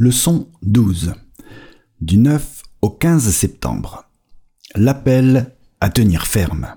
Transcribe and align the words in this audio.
Leçon 0.00 0.48
12. 0.62 1.14
Du 2.00 2.18
9 2.18 2.62
au 2.82 2.90
15 2.90 3.34
septembre. 3.34 4.08
L'appel 4.76 5.56
à 5.80 5.90
tenir 5.90 6.28
ferme. 6.28 6.76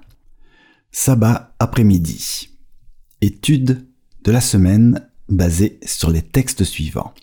Sabbat 0.92 1.54
après-midi. 1.60 2.50
Étude 3.22 3.88
de 4.24 4.32
la 4.32 4.42
semaine 4.42 5.08
basée 5.30 5.80
sur 5.86 6.10
les 6.10 6.24
textes 6.24 6.64
suivants. 6.64 7.14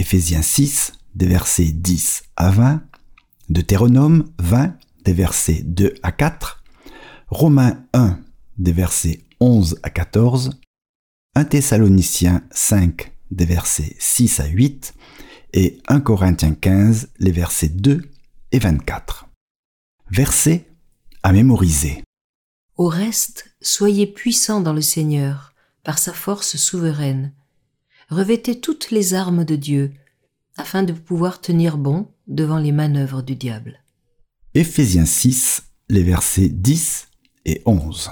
Éphésiens 0.00 0.42
6, 0.42 0.94
des 1.14 1.28
versets 1.28 1.70
10 1.70 2.24
à 2.34 2.50
20. 2.50 2.82
Deutéronome 3.48 4.32
20, 4.40 4.76
des 5.04 5.12
versets 5.12 5.62
2 5.62 5.94
à 6.02 6.10
4. 6.10 6.64
Romains 7.28 7.84
1, 7.92 8.18
des 8.58 8.72
versets 8.72 9.20
11 9.38 9.78
à 9.84 9.90
14. 9.90 10.58
1 11.36 11.44
Thessaloniciens 11.44 12.42
5, 12.50 13.15
des 13.30 13.44
versets 13.44 13.96
6 13.98 14.40
à 14.40 14.46
8 14.46 14.94
et 15.52 15.78
1 15.88 16.00
Corinthiens 16.00 16.54
15, 16.54 17.10
les 17.18 17.32
versets 17.32 17.68
2 17.68 18.02
et 18.52 18.58
24. 18.58 19.28
Versets 20.10 20.66
à 21.22 21.32
mémoriser. 21.32 22.02
Au 22.76 22.88
reste, 22.88 23.50
soyez 23.60 24.06
puissants 24.06 24.60
dans 24.60 24.74
le 24.74 24.82
Seigneur, 24.82 25.54
par 25.82 25.98
sa 25.98 26.12
force 26.12 26.56
souveraine. 26.56 27.32
Revêtez 28.10 28.60
toutes 28.60 28.90
les 28.90 29.14
armes 29.14 29.44
de 29.44 29.56
Dieu, 29.56 29.92
afin 30.56 30.82
de 30.82 30.92
pouvoir 30.92 31.40
tenir 31.40 31.78
bon 31.78 32.08
devant 32.26 32.58
les 32.58 32.72
manœuvres 32.72 33.22
du 33.22 33.34
diable. 33.34 33.80
Éphésiens 34.54 35.06
6, 35.06 35.62
les 35.88 36.02
versets 36.02 36.48
10 36.48 37.08
et 37.44 37.62
11. 37.66 38.10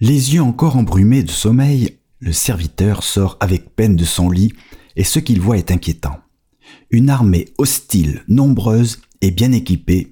Les 0.00 0.34
yeux 0.34 0.42
encore 0.42 0.76
embrumés 0.76 1.22
de 1.22 1.30
sommeil, 1.30 1.98
le 2.20 2.32
serviteur 2.32 3.02
sort 3.02 3.36
avec 3.40 3.74
peine 3.74 3.96
de 3.96 4.04
son 4.04 4.30
lit, 4.30 4.52
et 4.96 5.04
ce 5.04 5.18
qu'il 5.18 5.40
voit 5.40 5.58
est 5.58 5.70
inquiétant 5.70 6.20
une 6.90 7.10
armée 7.10 7.46
hostile, 7.58 8.22
nombreuse 8.28 9.00
et 9.20 9.30
bien 9.30 9.52
équipée, 9.52 10.10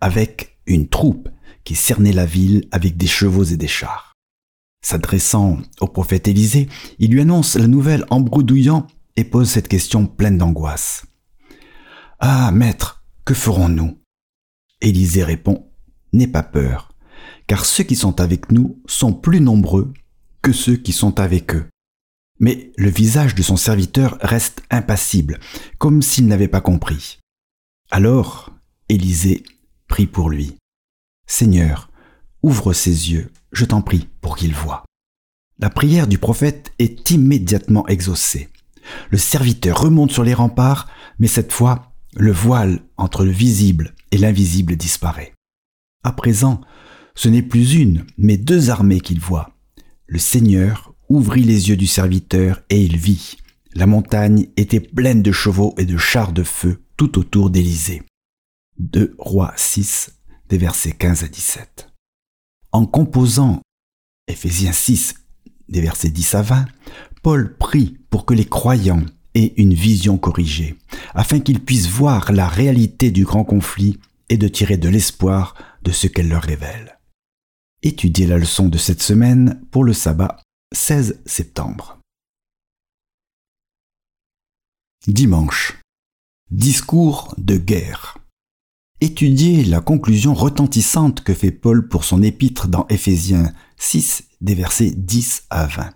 avec 0.00 0.58
une 0.66 0.88
troupe 0.88 1.28
qui 1.64 1.74
cernait 1.74 2.12
la 2.12 2.26
ville 2.26 2.66
avec 2.72 2.96
des 2.96 3.06
chevaux 3.06 3.44
et 3.44 3.56
des 3.56 3.68
chars. 3.68 4.14
S'adressant 4.82 5.58
au 5.80 5.86
prophète 5.86 6.28
Élisée, 6.28 6.68
il 6.98 7.10
lui 7.10 7.22
annonce 7.22 7.56
la 7.56 7.66
nouvelle 7.66 8.04
en 8.10 8.20
bredouillant 8.20 8.86
et 9.16 9.24
pose 9.24 9.48
cette 9.48 9.68
question 9.68 10.06
pleine 10.06 10.38
d'angoisse. 10.38 11.06
Ah, 12.20 12.50
maître, 12.52 13.04
que 13.24 13.34
ferons-nous? 13.34 13.98
Élisée 14.80 15.24
répond, 15.24 15.66
N'aie 16.12 16.28
pas 16.28 16.42
peur, 16.42 16.92
car 17.46 17.64
ceux 17.64 17.82
qui 17.82 17.96
sont 17.96 18.20
avec 18.20 18.52
nous 18.52 18.80
sont 18.86 19.12
plus 19.12 19.40
nombreux 19.40 19.92
que 20.44 20.52
ceux 20.52 20.76
qui 20.76 20.92
sont 20.92 21.20
avec 21.20 21.54
eux. 21.54 21.66
Mais 22.38 22.70
le 22.76 22.90
visage 22.90 23.34
de 23.34 23.42
son 23.42 23.56
serviteur 23.56 24.18
reste 24.20 24.62
impassible, 24.70 25.40
comme 25.78 26.02
s'il 26.02 26.26
n'avait 26.26 26.48
pas 26.48 26.60
compris. 26.60 27.18
Alors, 27.90 28.52
Élisée 28.90 29.42
prie 29.88 30.06
pour 30.06 30.28
lui. 30.28 30.56
Seigneur, 31.26 31.90
ouvre 32.42 32.74
ses 32.74 33.10
yeux, 33.10 33.32
je 33.52 33.64
t'en 33.64 33.80
prie, 33.80 34.06
pour 34.20 34.36
qu'il 34.36 34.52
voie. 34.52 34.84
La 35.58 35.70
prière 35.70 36.06
du 36.06 36.18
prophète 36.18 36.72
est 36.78 37.10
immédiatement 37.10 37.86
exaucée. 37.88 38.50
Le 39.10 39.16
serviteur 39.16 39.80
remonte 39.80 40.12
sur 40.12 40.24
les 40.24 40.34
remparts, 40.34 40.90
mais 41.18 41.28
cette 41.28 41.52
fois, 41.52 41.94
le 42.16 42.32
voile 42.32 42.80
entre 42.98 43.24
le 43.24 43.30
visible 43.30 43.94
et 44.10 44.18
l'invisible 44.18 44.76
disparaît. 44.76 45.32
À 46.02 46.12
présent, 46.12 46.60
ce 47.14 47.30
n'est 47.30 47.42
plus 47.42 47.76
une, 47.76 48.04
mais 48.18 48.36
deux 48.36 48.68
armées 48.68 49.00
qu'il 49.00 49.20
voit. 49.20 49.53
Le 50.06 50.18
Seigneur 50.18 50.94
ouvrit 51.08 51.44
les 51.44 51.70
yeux 51.70 51.76
du 51.76 51.86
serviteur 51.86 52.62
et 52.68 52.82
il 52.82 52.96
vit. 52.96 53.36
La 53.74 53.86
montagne 53.86 54.48
était 54.56 54.80
pleine 54.80 55.22
de 55.22 55.32
chevaux 55.32 55.74
et 55.78 55.86
de 55.86 55.96
chars 55.96 56.32
de 56.32 56.42
feu 56.42 56.82
tout 56.96 57.18
autour 57.18 57.50
d'Élysée. 57.50 58.02
2 58.78 59.14
Rois 59.18 59.54
6, 59.56 60.12
des 60.48 60.58
versets 60.58 60.92
15 60.92 61.24
à 61.24 61.28
17. 61.28 61.88
En 62.72 62.86
composant 62.86 63.62
Éphésiens 64.28 64.72
6, 64.72 65.14
des 65.68 65.80
versets 65.80 66.10
10 66.10 66.34
à 66.34 66.42
20, 66.42 66.66
Paul 67.22 67.56
prie 67.56 67.98
pour 68.10 68.26
que 68.26 68.34
les 68.34 68.44
croyants 68.44 69.04
aient 69.34 69.54
une 69.56 69.74
vision 69.74 70.18
corrigée, 70.18 70.76
afin 71.14 71.40
qu'ils 71.40 71.60
puissent 71.60 71.88
voir 71.88 72.32
la 72.32 72.46
réalité 72.46 73.10
du 73.10 73.24
grand 73.24 73.44
conflit 73.44 73.98
et 74.28 74.36
de 74.36 74.48
tirer 74.48 74.76
de 74.76 74.88
l'espoir 74.88 75.54
de 75.82 75.90
ce 75.90 76.06
qu'elle 76.06 76.28
leur 76.28 76.42
révèle. 76.42 76.93
Étudiez 77.86 78.26
la 78.26 78.38
leçon 78.38 78.70
de 78.70 78.78
cette 78.78 79.02
semaine 79.02 79.60
pour 79.70 79.84
le 79.84 79.92
sabbat 79.92 80.40
16 80.74 81.20
septembre. 81.26 81.98
Dimanche. 85.06 85.82
Discours 86.50 87.34
de 87.36 87.58
guerre. 87.58 88.16
Étudiez 89.02 89.64
la 89.64 89.82
conclusion 89.82 90.32
retentissante 90.32 91.22
que 91.22 91.34
fait 91.34 91.50
Paul 91.50 91.86
pour 91.86 92.04
son 92.04 92.22
épître 92.22 92.68
dans 92.68 92.86
Éphésiens 92.88 93.52
6 93.76 94.30
des 94.40 94.54
versets 94.54 94.92
10 94.92 95.44
à 95.50 95.66
20. 95.66 95.90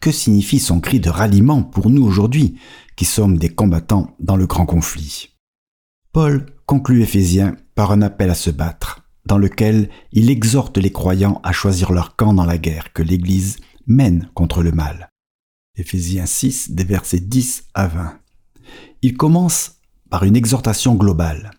Que 0.00 0.12
signifie 0.12 0.60
son 0.60 0.80
cri 0.80 0.98
de 0.98 1.10
ralliement 1.10 1.62
pour 1.62 1.90
nous 1.90 2.06
aujourd'hui, 2.06 2.58
qui 2.96 3.04
sommes 3.04 3.36
des 3.36 3.50
combattants 3.50 4.16
dans 4.18 4.36
le 4.36 4.46
grand 4.46 4.64
conflit? 4.64 5.36
Paul 6.10 6.46
conclut 6.64 7.02
Éphésiens 7.02 7.54
par 7.74 7.92
un 7.92 8.00
appel 8.00 8.30
à 8.30 8.34
se 8.34 8.50
battre, 8.50 9.01
dans 9.26 9.38
lequel 9.38 9.88
il 10.12 10.30
exhorte 10.30 10.78
les 10.78 10.90
croyants 10.90 11.40
à 11.44 11.52
choisir 11.52 11.92
leur 11.92 12.16
camp 12.16 12.34
dans 12.34 12.44
la 12.44 12.58
guerre 12.58 12.92
que 12.92 13.02
l'Église 13.02 13.58
mène 13.86 14.28
contre 14.34 14.62
le 14.62 14.72
mal. 14.72 15.08
Éphésiens 15.76 16.26
6, 16.26 16.72
des 16.72 16.84
versets 16.84 17.20
10 17.20 17.64
à 17.74 17.86
20. 17.86 18.18
Il 19.02 19.16
commence 19.16 19.76
par 20.10 20.24
une 20.24 20.36
exhortation 20.36 20.94
globale. 20.94 21.52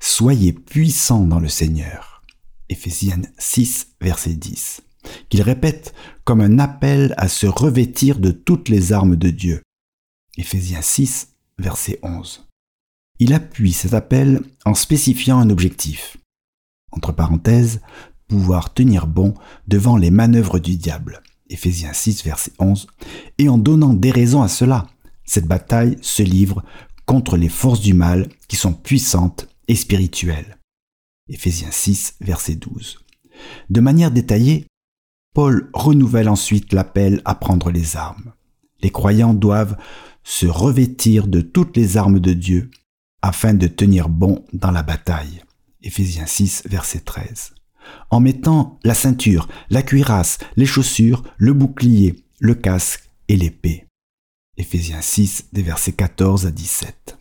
Soyez 0.00 0.52
puissants 0.52 1.24
dans 1.24 1.40
le 1.40 1.48
Seigneur. 1.48 2.22
Éphésiens 2.68 3.22
6, 3.38 3.94
verset 4.00 4.34
10. 4.34 4.82
Qu'il 5.28 5.42
répète 5.42 5.94
comme 6.24 6.40
un 6.40 6.58
appel 6.58 7.14
à 7.16 7.28
se 7.28 7.46
revêtir 7.46 8.18
de 8.18 8.30
toutes 8.30 8.68
les 8.68 8.92
armes 8.92 9.16
de 9.16 9.30
Dieu. 9.30 9.62
Éphésiens 10.36 10.82
6, 10.82 11.28
verset 11.58 12.00
11. 12.02 12.48
Il 13.20 13.32
appuie 13.32 13.72
cet 13.72 13.94
appel 13.94 14.42
en 14.64 14.74
spécifiant 14.74 15.38
un 15.38 15.50
objectif. 15.50 16.16
Entre 16.96 17.12
parenthèses, 17.12 17.80
pouvoir 18.28 18.72
tenir 18.72 19.06
bon 19.06 19.34
devant 19.68 19.96
les 19.96 20.10
manœuvres 20.10 20.58
du 20.58 20.76
diable. 20.76 21.22
Éphésiens 21.50 21.92
6, 21.92 22.24
verset 22.24 22.52
11, 22.58 22.86
et 23.38 23.48
en 23.48 23.58
donnant 23.58 23.92
des 23.92 24.10
raisons 24.10 24.42
à 24.42 24.48
cela. 24.48 24.86
Cette 25.24 25.46
bataille 25.46 25.98
se 26.00 26.22
livre 26.22 26.62
contre 27.06 27.36
les 27.36 27.48
forces 27.48 27.80
du 27.80 27.94
mal 27.94 28.28
qui 28.48 28.56
sont 28.56 28.72
puissantes 28.72 29.48
et 29.68 29.74
spirituelles. 29.74 30.58
Éphésiens 31.28 31.70
6, 31.70 32.16
verset 32.20 32.54
12. 32.54 32.98
De 33.70 33.80
manière 33.80 34.10
détaillée, 34.10 34.66
Paul 35.34 35.70
renouvelle 35.74 36.28
ensuite 36.28 36.72
l'appel 36.72 37.20
à 37.24 37.34
prendre 37.34 37.70
les 37.70 37.96
armes. 37.96 38.32
Les 38.82 38.90
croyants 38.90 39.34
doivent 39.34 39.76
se 40.22 40.46
revêtir 40.46 41.26
de 41.26 41.40
toutes 41.40 41.76
les 41.76 41.96
armes 41.96 42.20
de 42.20 42.32
Dieu 42.32 42.70
afin 43.22 43.54
de 43.54 43.66
tenir 43.66 44.08
bon 44.08 44.44
dans 44.52 44.70
la 44.70 44.82
bataille. 44.82 45.43
Éphésiens 45.84 46.26
6, 46.26 46.64
verset 46.66 47.00
13 47.00 47.54
en 48.10 48.20
mettant 48.20 48.78
la 48.84 48.94
ceinture, 48.94 49.48
la 49.70 49.82
cuirasse, 49.82 50.38
les 50.56 50.66
chaussures, 50.66 51.22
le 51.36 51.52
bouclier, 51.52 52.24
le 52.38 52.54
casque 52.54 53.10
et 53.28 53.36
l'épée. 53.36 53.86
Éphésiens 54.56 55.00
6, 55.00 55.48
des 55.52 55.62
versets 55.62 55.92
14 55.92 56.46
à 56.46 56.50
17. 56.50 57.18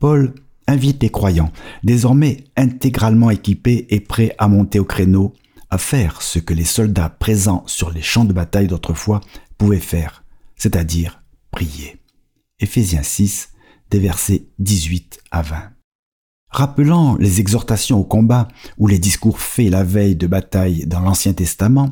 Paul 0.00 0.34
invite 0.66 1.02
les 1.02 1.10
croyants, 1.10 1.52
désormais 1.82 2.44
intégralement 2.56 3.30
équipés 3.30 3.86
et 3.90 4.00
prêts 4.00 4.34
à 4.38 4.48
monter 4.48 4.78
au 4.78 4.84
créneau, 4.84 5.34
à 5.70 5.78
faire 5.78 6.22
ce 6.22 6.38
que 6.38 6.54
les 6.54 6.64
soldats 6.64 7.08
présents 7.08 7.64
sur 7.66 7.90
les 7.90 8.02
champs 8.02 8.24
de 8.24 8.32
bataille 8.32 8.68
d'autrefois 8.68 9.20
pouvaient 9.58 9.80
faire, 9.80 10.24
c'est-à-dire 10.56 11.22
prier. 11.50 11.96
Éphésiens 12.60 13.02
6, 13.02 13.50
des 13.90 13.98
versets 13.98 14.46
18 14.58 15.20
à 15.30 15.42
20. 15.42 15.72
Rappelant 16.52 17.16
les 17.16 17.40
exhortations 17.40 17.98
au 17.98 18.04
combat 18.04 18.48
ou 18.76 18.86
les 18.86 18.98
discours 18.98 19.40
faits 19.40 19.70
la 19.70 19.84
veille 19.84 20.16
de 20.16 20.26
bataille 20.26 20.86
dans 20.86 21.00
l'Ancien 21.00 21.32
Testament, 21.32 21.88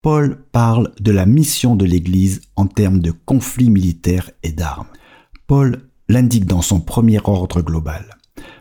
Paul 0.00 0.44
parle 0.52 0.92
de 1.00 1.10
la 1.10 1.26
mission 1.26 1.74
de 1.74 1.84
l'Église 1.84 2.42
en 2.54 2.66
termes 2.66 3.00
de 3.00 3.10
conflits 3.10 3.70
militaires 3.70 4.30
et 4.44 4.52
d'armes. 4.52 4.86
Paul 5.48 5.88
l'indique 6.08 6.46
dans 6.46 6.62
son 6.62 6.80
premier 6.80 7.18
ordre 7.24 7.62
global. 7.62 8.16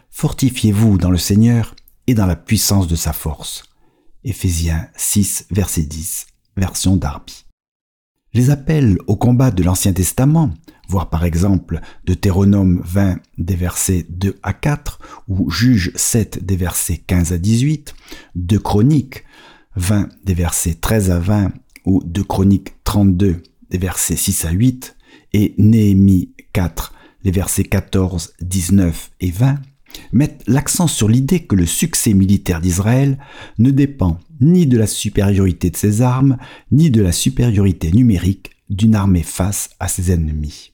Fortifiez-vous 0.09 0.97
dans 0.97 1.12
le 1.12 1.19
Seigneur 1.19 1.75
et 2.07 2.15
dans 2.15 2.25
la 2.25 2.36
puissance 2.36 2.88
de 2.88 2.95
sa 2.95 3.13
force. 3.13 3.63
Éphésiens 4.24 4.88
6, 4.95 5.45
verset 5.51 5.83
10, 5.83 6.25
version 6.57 6.95
Darby. 6.95 7.44
Les 8.35 8.49
appels 8.49 8.97
au 9.07 9.15
combat 9.15 9.49
de 9.49 9.63
l'Ancien 9.63 9.93
Testament 9.93 10.51
voir 10.89 11.09
par 11.09 11.23
exemple 11.23 11.79
Deutéronome 12.03 12.81
20 12.83 13.19
des 13.37 13.55
versets 13.55 14.05
2 14.09 14.35
à 14.43 14.51
4 14.51 14.99
ou 15.29 15.49
Juge 15.49 15.93
7 15.95 16.45
des 16.45 16.57
versets 16.57 16.97
15 16.97 17.31
à 17.31 17.37
18, 17.37 17.95
de 18.35 18.57
Chroniques 18.57 19.23
20 19.77 20.09
des 20.25 20.33
versets 20.33 20.73
13 20.73 21.11
à 21.11 21.19
20 21.19 21.53
ou 21.85 22.03
de 22.03 22.21
Chroniques 22.23 22.73
32 22.83 23.41
des 23.69 23.77
versets 23.77 24.17
6 24.17 24.43
à 24.43 24.51
8 24.51 24.97
et 25.31 25.55
Néhémie 25.57 26.33
4 26.51 26.93
les 27.23 27.31
versets 27.31 27.63
14, 27.63 28.33
19 28.41 29.11
et 29.21 29.31
20, 29.31 29.59
mettent 30.12 30.44
l'accent 30.47 30.88
sur 30.88 31.07
l'idée 31.07 31.42
que 31.42 31.56
le 31.56 31.65
succès 31.65 32.13
militaire 32.13 32.62
d'Israël 32.62 33.18
ne 33.57 33.71
dépend 33.71 34.19
ni 34.42 34.68
de 34.68 34.77
la 34.77 34.88
supériorité 34.88 35.69
de 35.69 35.77
ses 35.77 36.01
armes, 36.01 36.38
ni 36.71 36.89
de 36.89 37.01
la 37.01 37.12
supériorité 37.12 37.92
numérique 37.92 38.51
d'une 38.69 38.95
armée 38.95 39.24
face 39.24 39.69
à 39.80 39.88
ses 39.88 40.12
ennemis. 40.12 40.71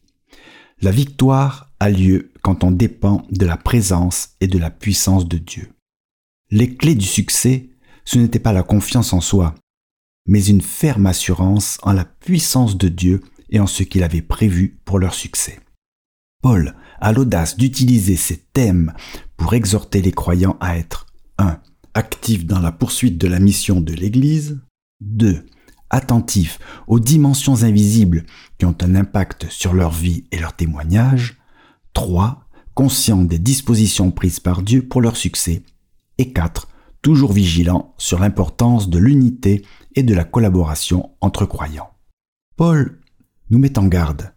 La 0.81 0.91
victoire 0.91 1.71
a 1.79 1.89
lieu 1.89 2.31
quand 2.41 2.63
on 2.63 2.71
dépend 2.71 3.25
de 3.31 3.45
la 3.45 3.57
présence 3.57 4.29
et 4.41 4.47
de 4.47 4.57
la 4.57 4.71
puissance 4.71 5.27
de 5.27 5.37
Dieu. 5.37 5.69
Les 6.49 6.75
clés 6.75 6.95
du 6.95 7.05
succès, 7.05 7.69
ce 8.03 8.17
n'était 8.17 8.39
pas 8.39 8.53
la 8.53 8.63
confiance 8.63 9.13
en 9.13 9.21
soi, 9.21 9.55
mais 10.25 10.43
une 10.45 10.61
ferme 10.61 11.05
assurance 11.05 11.77
en 11.83 11.93
la 11.93 12.05
puissance 12.05 12.77
de 12.77 12.87
Dieu 12.87 13.21
et 13.49 13.59
en 13.59 13.67
ce 13.67 13.83
qu'il 13.83 14.03
avait 14.03 14.21
prévu 14.21 14.79
pour 14.85 14.97
leur 14.97 15.13
succès. 15.13 15.59
Paul 16.41 16.75
a 16.99 17.11
l'audace 17.11 17.55
d'utiliser 17.57 18.15
ces 18.15 18.37
thèmes 18.37 18.93
pour 19.37 19.53
exhorter 19.53 20.01
les 20.01 20.11
croyants 20.11 20.57
à 20.59 20.77
être 20.77 21.05
1. 21.37 21.59
actifs 21.93 22.45
dans 22.45 22.59
la 22.59 22.71
poursuite 22.71 23.17
de 23.19 23.27
la 23.27 23.39
mission 23.39 23.79
de 23.79 23.93
l'Église, 23.93 24.59
2. 25.01 25.45
attentifs 25.91 26.59
aux 26.87 26.99
dimensions 26.99 27.63
invisibles 27.63 28.25
qui 28.57 28.65
ont 28.65 28.75
un 28.81 28.95
impact 28.95 29.47
sur 29.49 29.73
leur 29.73 29.91
vie 29.91 30.25
et 30.31 30.39
leur 30.39 30.55
témoignage, 30.55 31.37
3. 31.93 32.47
conscients 32.73 33.23
des 33.23 33.39
dispositions 33.39 34.11
prises 34.11 34.39
par 34.39 34.63
Dieu 34.63 34.87
pour 34.87 35.01
leur 35.01 35.17
succès, 35.17 35.63
et 36.17 36.33
4. 36.33 36.67
toujours 37.03 37.33
vigilants 37.33 37.93
sur 37.99 38.19
l'importance 38.19 38.89
de 38.89 38.97
l'unité 38.97 39.63
et 39.95 40.03
de 40.03 40.15
la 40.15 40.23
collaboration 40.23 41.11
entre 41.21 41.45
croyants. 41.45 41.91
Paul 42.55 42.99
nous 43.51 43.59
met 43.59 43.77
en 43.77 43.85
garde. 43.85 44.33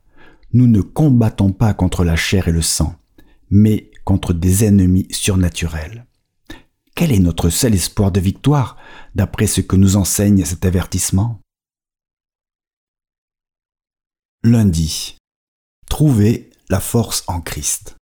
Nous 0.54 0.68
ne 0.68 0.80
combattons 0.80 1.50
pas 1.50 1.74
contre 1.74 2.04
la 2.04 2.14
chair 2.14 2.46
et 2.46 2.52
le 2.52 2.62
sang, 2.62 2.94
mais 3.50 3.90
contre 4.04 4.32
des 4.32 4.64
ennemis 4.64 5.08
surnaturels. 5.10 6.06
Quel 6.94 7.10
est 7.10 7.18
notre 7.18 7.50
seul 7.50 7.74
espoir 7.74 8.12
de 8.12 8.20
victoire, 8.20 8.76
d'après 9.16 9.48
ce 9.48 9.60
que 9.60 9.74
nous 9.74 9.96
enseigne 9.96 10.44
cet 10.44 10.64
avertissement? 10.64 11.40
Lundi. 14.44 15.16
Trouver 15.90 16.50
la 16.68 16.78
force 16.78 17.24
en 17.26 17.40
Christ. 17.40 17.96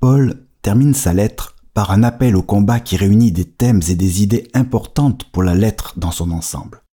Paul 0.00 0.46
termine 0.62 0.94
sa 0.94 1.12
lettre 1.12 1.56
par 1.74 1.90
un 1.90 2.04
appel 2.04 2.36
au 2.36 2.42
combat 2.42 2.78
qui 2.78 2.96
réunit 2.96 3.32
des 3.32 3.50
thèmes 3.50 3.80
et 3.88 3.96
des 3.96 4.22
idées 4.22 4.48
importantes 4.54 5.24
pour 5.32 5.42
la 5.42 5.56
lettre 5.56 5.98
dans 5.98 6.12
son 6.12 6.30
ensemble. 6.30 6.84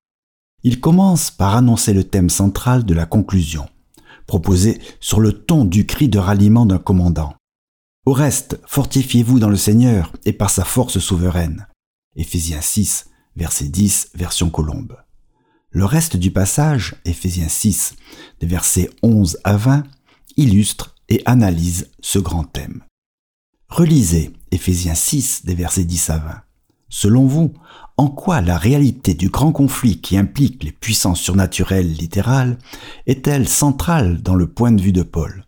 Il 0.64 0.80
commence 0.80 1.30
par 1.30 1.56
annoncer 1.56 1.94
le 1.94 2.04
thème 2.04 2.32
central 2.32 2.84
de 2.84 2.96
la 2.96 3.06
conclusion, 3.06 3.68
proposé 4.28 4.80
sur 5.00 5.20
le 5.20 5.34
ton 5.34 5.66
du 5.66 5.86
cri 5.86 6.10
de 6.10 6.20
ralliement 6.20 6.66
d'un 6.66 6.78
commandant. 6.78 7.34
Au 8.06 8.14
reste, 8.14 8.60
fortifiez-vous 8.68 9.40
dans 9.40 9.50
le 9.50 9.58
Seigneur 9.58 10.14
et 10.26 10.34
par 10.34 10.50
sa 10.50 10.64
force 10.64 11.00
souveraine. 11.00 11.68
Éphésiens 12.16 12.62
6, 12.62 13.10
verset 13.36 13.70
10, 13.70 14.12
version 14.16 14.50
Colombe. 14.50 14.98
Le 15.70 15.86
reste 15.86 16.16
du 16.16 16.32
passage, 16.32 16.96
Éphésiens 17.06 17.50
6, 17.50 17.96
des 18.40 18.48
versets 18.48 18.90
11 19.04 19.40
à 19.44 19.58
20, 19.58 19.84
illustre 20.38 20.96
et 21.10 21.22
analyse 21.26 21.90
ce 22.00 22.20
grand 22.20 22.44
thème. 22.44 22.84
Relisez 23.70 24.34
Éphésiens 24.52 24.96
6, 24.96 25.46
des 25.46 25.56
versets 25.56 25.84
10 25.84 26.10
à 26.10 26.18
20. 26.20 26.42
Selon 26.90 27.26
vous, 27.26 27.54
en 27.98 28.10
quoi 28.10 28.42
la 28.42 28.58
réalité 28.58 29.16
du 29.16 29.30
grand 29.30 29.52
conflit 29.52 30.00
qui 30.00 30.18
implique 30.18 30.64
les 30.64 30.72
puissances 30.72 31.20
surnaturelles 31.20 31.92
littérales 31.92 32.60
est-elle 33.08 33.48
centrale 33.48 34.22
dans 34.22 34.36
le 34.36 34.48
point 34.48 34.72
de 34.72 34.82
vue 34.82 34.92
de 34.92 35.02
Paul? 35.02 35.46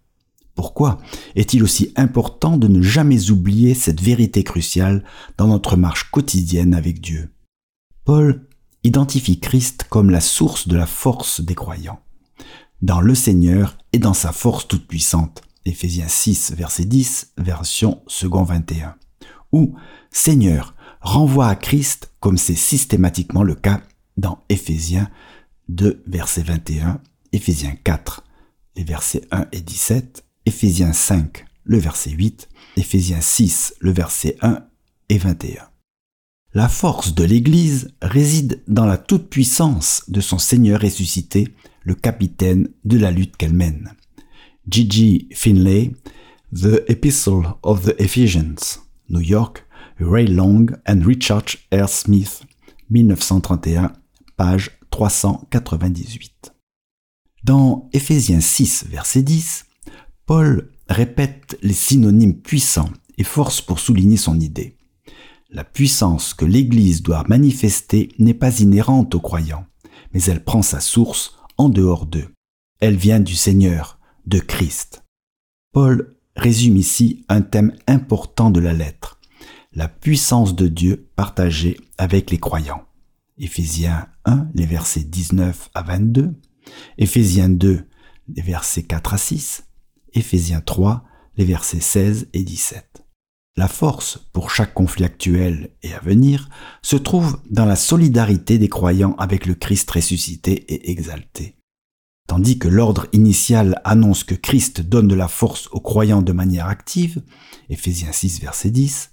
Pourquoi 0.56 0.98
est-il 1.36 1.64
aussi 1.64 1.94
important 1.96 2.58
de 2.58 2.68
ne 2.68 2.82
jamais 2.82 3.30
oublier 3.30 3.76
cette 3.76 4.02
vérité 4.02 4.44
cruciale 4.44 5.06
dans 5.38 5.48
notre 5.48 5.78
marche 5.78 6.10
quotidienne 6.10 6.74
avec 6.74 7.00
Dieu? 7.00 7.32
Paul 8.04 8.48
identifie 8.84 9.40
Christ 9.40 9.86
comme 9.90 10.10
la 10.10 10.20
source 10.20 10.68
de 10.68 10.76
la 10.76 10.88
force 10.88 11.42
des 11.42 11.56
croyants, 11.56 12.02
dans 12.82 13.00
le 13.00 13.14
Seigneur 13.14 13.78
et 13.94 14.00
dans 14.00 14.16
sa 14.16 14.32
force 14.32 14.68
toute 14.68 14.88
puissante. 14.88 15.44
Éphésiens 15.66 16.08
6, 16.08 16.54
verset 16.58 16.86
10, 16.86 17.34
version 17.38 18.02
second 18.08 18.44
21. 18.44 18.96
Ou 19.52 19.76
Seigneur, 20.12 20.74
renvoie 21.02 21.48
à 21.48 21.56
Christ 21.56 22.12
comme 22.20 22.38
c'est 22.38 22.56
systématiquement 22.56 23.44
le 23.44 23.56
cas 23.56 23.82
dans 24.18 24.44
Éphésiens 24.50 25.10
2, 25.70 26.04
verset 26.08 26.44
21, 26.44 27.02
Éphésiens 27.32 27.76
4, 27.84 28.24
les 28.76 28.84
versets 28.84 29.22
1 29.32 29.48
et 29.52 29.62
17, 29.62 30.26
Éphésiens 30.46 30.94
5, 30.94 31.46
le 31.64 31.78
verset 31.78 32.12
8, 32.12 32.50
Éphésiens 32.78 33.22
6, 33.22 33.76
le 33.80 33.92
verset 33.92 34.38
1 34.42 34.64
et 35.10 35.18
21. 35.18 35.70
La 36.54 36.68
force 36.68 37.14
de 37.14 37.24
l'Église 37.24 37.90
réside 38.02 38.64
dans 38.68 38.86
la 38.86 38.98
toute-puissance 38.98 40.04
de 40.08 40.20
son 40.20 40.40
Seigneur 40.40 40.82
ressuscité, 40.82 41.54
le 41.84 41.94
capitaine 41.94 42.70
de 42.86 42.98
la 42.98 43.12
lutte 43.12 43.38
qu'elle 43.38 43.54
mène. 43.54 43.94
Gigi 44.68 45.30
Finlay, 45.32 45.92
The 46.54 46.84
Epistle 46.88 47.54
of 47.62 47.86
the 47.86 47.96
Ephesians, 48.00 48.80
New 49.10 49.22
York, 49.22 49.66
Ray 50.00 50.28
Long 50.28 50.68
and 50.88 51.02
Richard 51.06 51.46
R. 51.74 51.90
Smith, 51.90 52.44
1931, 52.90 53.94
page 54.38 54.72
398. 54.92 56.54
Dans 57.44 57.90
Éphésiens 57.94 58.42
6, 58.42 58.86
verset 58.90 59.22
10, 59.22 59.66
Paul 60.26 60.72
répète 60.88 61.58
les 61.62 61.74
synonymes 61.74 62.40
puissants 62.40 62.90
et 63.18 63.24
force 63.24 63.62
pour 63.62 63.80
souligner 63.80 64.18
son 64.18 64.40
idée. 64.40 64.78
La 65.50 65.64
puissance 65.64 66.34
que 66.34 66.46
l'Église 66.46 67.02
doit 67.02 67.26
manifester 67.28 68.10
n'est 68.20 68.34
pas 68.34 68.60
inhérente 68.60 69.16
aux 69.16 69.20
croyants, 69.20 69.66
mais 70.14 70.24
elle 70.24 70.44
prend 70.44 70.62
sa 70.62 70.80
source 70.80 71.36
en 71.58 71.70
dehors 71.70 72.06
d'eux. 72.06 72.30
Elle 72.80 72.96
vient 72.96 73.20
du 73.20 73.36
Seigneur, 73.36 74.00
de 74.26 74.40
Christ. 74.40 75.04
Paul 75.74 76.16
résume 76.36 76.78
ici 76.78 77.26
un 77.30 77.42
thème 77.42 77.74
important 77.88 78.50
de 78.52 78.60
la 78.60 78.74
lettre 78.74 79.19
la 79.74 79.88
puissance 79.88 80.56
de 80.56 80.68
Dieu 80.68 81.10
partagée 81.16 81.78
avec 81.98 82.32
les 82.32 82.40
croyants. 82.40 82.86
Éphésiens 83.38 84.08
1, 84.26 84.50
les 84.54 84.66
versets 84.66 85.04
19 85.04 85.70
à 85.74 85.84
22, 85.84 86.34
Éphésiens 86.98 87.50
2, 87.50 87.86
les 88.36 88.42
versets 88.42 88.84
4 88.84 89.14
à 89.14 89.18
6, 89.18 89.64
Éphésiens 90.14 90.62
3, 90.62 91.04
les 91.38 91.46
versets 91.46 91.80
16 91.80 92.30
et 92.34 92.44
17. 92.44 93.06
La 93.56 93.68
force 93.68 94.20
pour 94.34 94.52
chaque 94.52 94.74
conflit 94.74 95.04
actuel 95.04 95.72
et 95.84 95.94
à 95.94 96.00
venir 96.00 96.50
se 96.82 96.96
trouve 96.96 97.40
dans 97.50 97.66
la 97.66 97.76
solidarité 97.76 98.58
des 98.58 98.70
croyants 98.70 99.16
avec 99.18 99.46
le 99.46 99.56
Christ 99.56 99.90
ressuscité 99.92 100.52
et 100.74 100.92
exalté. 100.92 101.56
Tandis 102.28 102.60
que 102.60 102.68
l'ordre 102.68 103.08
initial 103.12 103.82
annonce 103.84 104.24
que 104.24 104.36
Christ 104.36 104.82
donne 104.82 105.08
de 105.08 105.16
la 105.16 105.28
force 105.28 105.68
aux 105.72 105.82
croyants 105.82 106.22
de 106.22 106.32
manière 106.32 106.68
active, 106.68 107.24
Éphésiens 107.70 108.12
6 108.12 108.40
verset 108.40 108.70
10, 108.70 109.12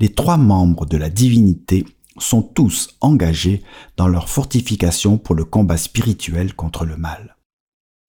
les 0.00 0.12
trois 0.12 0.36
membres 0.36 0.86
de 0.86 0.96
la 0.96 1.10
divinité 1.10 1.84
sont 2.18 2.42
tous 2.42 2.96
engagés 3.00 3.62
dans 3.96 4.08
leur 4.08 4.28
fortification 4.28 5.18
pour 5.18 5.34
le 5.34 5.44
combat 5.44 5.76
spirituel 5.76 6.54
contre 6.54 6.84
le 6.84 6.96
mal. 6.96 7.36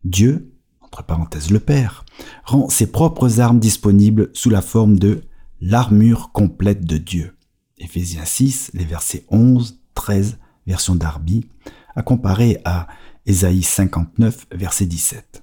Dieu, 0.04 0.54
entre 0.82 1.04
parenthèses 1.04 1.52
le 1.52 1.60
Père, 1.60 2.06
rend 2.44 2.70
ses 2.70 2.88
propres 2.88 3.40
armes 3.40 3.60
disponibles 3.60 4.30
sous 4.34 4.50
la 4.50 4.62
forme 4.62 4.98
de 4.98 5.22
l'armure 5.62 6.32
complète 6.32 6.86
de 6.86 6.98
Dieu. 6.98 7.36
Éphésiens 7.78 8.26
6, 8.26 8.72
les 8.74 8.86
versets 8.86 9.26
11, 9.30 9.80
13, 9.94 10.38
version 10.68 10.96
Darby, 10.96 11.46
à 11.96 12.02
comparer 12.02 12.60
à 12.66 12.88
Ésaïe 13.26 13.64
59, 13.64 14.48
verset 14.52 14.86
17. 14.86 15.42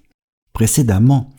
Précédemment, 0.52 1.30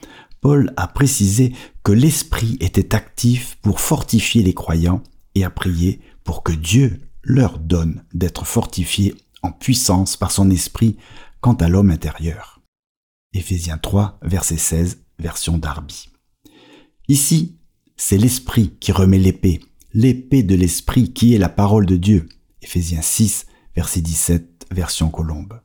Paul 0.42 0.74
a 0.78 0.88
précisé 0.88 1.54
que 1.84 1.92
l'Esprit 1.92 2.58
était 2.60 2.96
actif 2.96 3.58
pour 3.62 3.80
fortifier 3.80 4.44
les 4.44 4.54
croyants 4.54 5.04
et 5.36 5.44
a 5.44 5.50
prié 5.50 6.00
pour 6.24 6.44
que 6.44 6.52
Dieu 6.52 7.02
leur 7.24 7.60
donne 7.60 8.04
d'être 8.14 8.46
fortifiés 8.46 9.16
en 9.42 9.52
puissance 9.52 10.18
par 10.18 10.32
son 10.32 10.50
Esprit 10.50 10.98
quant 11.42 11.54
à 11.56 11.70
l'homme 11.70 11.92
intérieur. 11.92 12.62
Éphésiens 13.34 13.78
3, 13.78 14.20
verset 14.22 14.58
16, 14.58 15.00
version 15.20 15.58
Darby. 15.58 16.10
Ici, 17.08 17.58
c'est 17.96 18.18
l'Esprit 18.18 18.76
qui 18.80 18.92
remet 18.92 19.20
l'épée, 19.20 19.60
l'épée 19.94 20.44
de 20.44 20.56
l'Esprit 20.56 21.14
qui 21.14 21.34
est 21.34 21.40
la 21.40 21.50
parole 21.50 21.86
de 21.86 21.98
Dieu. 21.98 22.28
Éphésiens 22.62 23.02
6, 23.02 23.46
verset 23.76 24.02
17, 24.02 24.68
version 24.72 25.10
Colombe. 25.10 25.62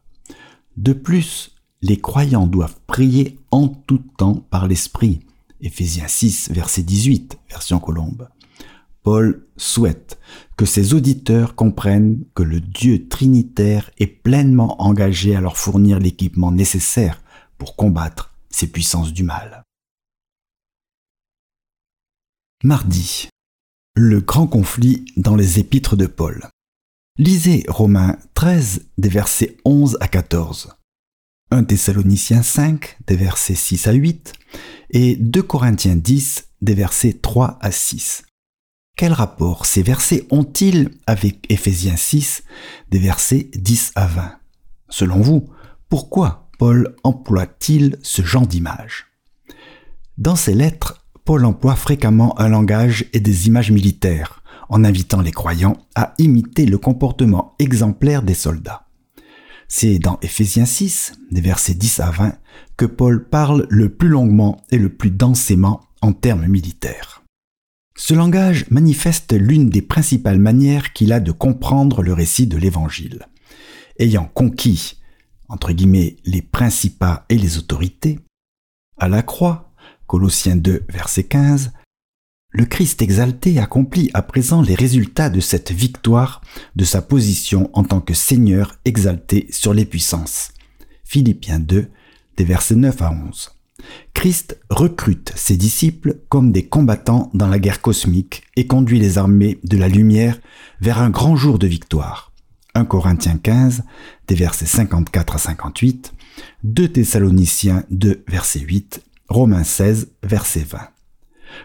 De 0.77 0.93
plus, 0.93 1.52
les 1.83 2.01
croyants 2.01 2.47
doivent 2.47 2.79
prier 2.87 3.39
en 3.51 3.69
tout 3.69 4.03
temps 4.17 4.37
par 4.51 4.69
l'Esprit. 4.69 5.21
Éphésiens 5.61 6.09
6, 6.09 6.51
verset 6.53 6.83
18, 6.83 7.39
version 7.51 7.81
Colombe. 7.81 8.29
Paul 9.03 9.47
souhaite 9.57 10.19
que 10.57 10.65
ses 10.65 10.95
auditeurs 10.95 11.57
comprennent 11.57 12.25
que 12.35 12.45
le 12.45 12.61
Dieu 12.61 13.09
trinitaire 13.09 13.91
est 13.99 14.07
pleinement 14.07 14.81
engagé 14.81 15.35
à 15.35 15.41
leur 15.41 15.57
fournir 15.57 15.99
l'équipement 15.99 16.53
nécessaire 16.53 17.21
pour 17.59 17.75
combattre 17.75 18.33
ces 18.49 18.69
puissances 18.69 19.13
du 19.13 19.25
mal. 19.25 19.65
Mardi. 22.63 23.29
Le 23.97 24.21
grand 24.21 24.47
conflit 24.47 25.05
dans 25.17 25.35
les 25.35 25.59
épîtres 25.59 25.97
de 25.97 26.07
Paul. 26.07 26.49
Lisez 27.19 27.65
Romains 27.69 28.19
13 28.35 28.87
des 28.99 29.09
versets 29.09 29.57
11 29.65 29.99
à 30.01 30.07
14. 30.07 30.77
1 31.53 31.65
Thessaloniciens 31.65 32.43
5 32.43 32.97
des 33.07 33.15
versets 33.15 33.55
6 33.55 33.87
à 33.87 33.93
8 33.93 34.33
et 34.91 35.17
2 35.17 35.43
Corinthiens 35.43 35.97
10 35.97 36.49
des 36.63 36.73
versets 36.73 37.13
3 37.13 37.59
à 37.61 37.71
6. 37.71 38.23
Quel 38.97 39.13
rapport 39.13 39.67
ces 39.67 39.83
versets 39.83 40.27
ont-ils 40.31 40.91
avec 41.07 41.45
Éphésiens 41.53 41.97
6 41.97 42.45
des 42.91 42.99
versets 42.99 43.51
10 43.55 43.93
à 43.97 44.07
20 44.07 44.33
Selon 44.89 45.21
vous, 45.21 45.45
pourquoi 45.91 46.49
Paul 46.59 46.97
emploie-t-il 47.05 47.99
ce 48.03 48.23
genre 48.23 48.47
d'image? 48.47 49.09
Dans 50.17 50.37
ses 50.37 50.55
lettres, 50.55 51.05
Paul 51.27 51.45
emploie 51.45 51.77
fréquemment 51.77 52.39
un 52.41 52.49
langage 52.49 53.05
et 53.13 53.21
des 53.21 53.47
images 53.47 53.71
militaires, 53.71 54.43
en 54.71 54.85
invitant 54.85 55.21
les 55.21 55.33
croyants 55.33 55.77
à 55.95 56.15
imiter 56.17 56.65
le 56.65 56.79
comportement 56.79 57.55
exemplaire 57.59 58.23
des 58.23 58.35
soldats. 58.35 58.82
C'est 59.75 59.99
dans 59.99 60.19
Éphésiens 60.21 60.67
6, 60.67 61.15
des 61.31 61.41
versets 61.41 61.73
10 61.73 62.01
à 62.01 62.11
20, 62.11 62.35
que 62.77 62.85
Paul 62.85 63.27
parle 63.27 63.67
le 63.71 63.89
plus 63.89 64.11
longuement 64.11 64.63
et 64.71 64.77
le 64.77 64.91
plus 64.91 65.11
densément 65.11 65.81
en 66.03 66.13
termes 66.13 66.47
militaires. 66.47 67.23
Ce 67.97 68.13
langage 68.13 68.67
manifeste 68.71 69.33
l'une 69.33 69.71
des 69.71 69.81
principales 69.81 70.39
manières 70.39 70.93
qu'il 70.93 71.11
a 71.11 71.21
de 71.21 71.33
comprendre 71.33 72.03
le 72.03 72.13
récit 72.13 72.47
de 72.47 72.59
l'Évangile. 72.59 73.27
Ayant 73.99 74.27
conquis, 74.35 75.01
entre 75.49 75.73
guillemets, 75.73 76.17
les 76.27 76.43
principats 76.43 77.25
et 77.31 77.39
les 77.39 77.57
autorités, 77.57 78.19
à 78.99 79.09
la 79.09 79.23
croix, 79.23 79.73
Colossiens 80.07 80.57
2, 80.57 80.85
verset 80.91 81.25
15, 81.25 81.73
le 82.53 82.67
Christ 82.67 83.01
exalté 83.01 83.59
accomplit 83.59 84.11
à 84.13 84.23
présent 84.23 84.61
les 84.61 84.75
résultats 84.75 85.31
de 85.31 85.41
cette 85.41 85.73
victoire 85.73 86.43
de 86.77 86.85
sa 86.85 87.01
position 87.01 87.71
en 87.73 87.83
tant 87.83 88.01
que 88.01 88.13
Seigneur 88.15 88.77
exalté 88.85 89.47
sur 89.51 89.73
les 89.73 89.87
puissances. 89.87 90.53
Philippiens 91.03 91.61
2, 91.61 91.89
des 92.37 92.45
versets 92.45 92.75
9 92.75 93.01
à 93.03 93.11
11. 93.11 93.51
Christ 94.15 94.59
recrute 94.69 95.33
ses 95.35 95.57
disciples 95.57 96.19
comme 96.29 96.53
des 96.53 96.67
combattants 96.67 97.31
dans 97.35 97.49
la 97.49 97.59
guerre 97.59 97.81
cosmique 97.81 98.45
et 98.55 98.67
conduit 98.67 99.01
les 99.01 99.19
armées 99.19 99.59
de 99.65 99.79
la 99.79 99.89
lumière 99.89 100.39
vers 100.81 101.01
un 101.01 101.11
grand 101.11 101.37
jour 101.37 101.59
de 101.59 101.67
victoire. 101.67 102.33
1 102.75 102.85
Corinthiens 102.85 103.39
15, 103.39 103.83
des 104.29 104.35
versets 104.35 104.67
54 104.67 105.35
à 105.35 105.39
58, 105.39 106.13
2 106.65 106.89
Thessaloniciens 106.89 107.85
2, 107.91 108.25
verset 108.29 108.61
8, 108.61 109.03
Romains 109.29 109.65
16, 109.65 110.13
verset 110.23 110.65
20. 110.69 110.92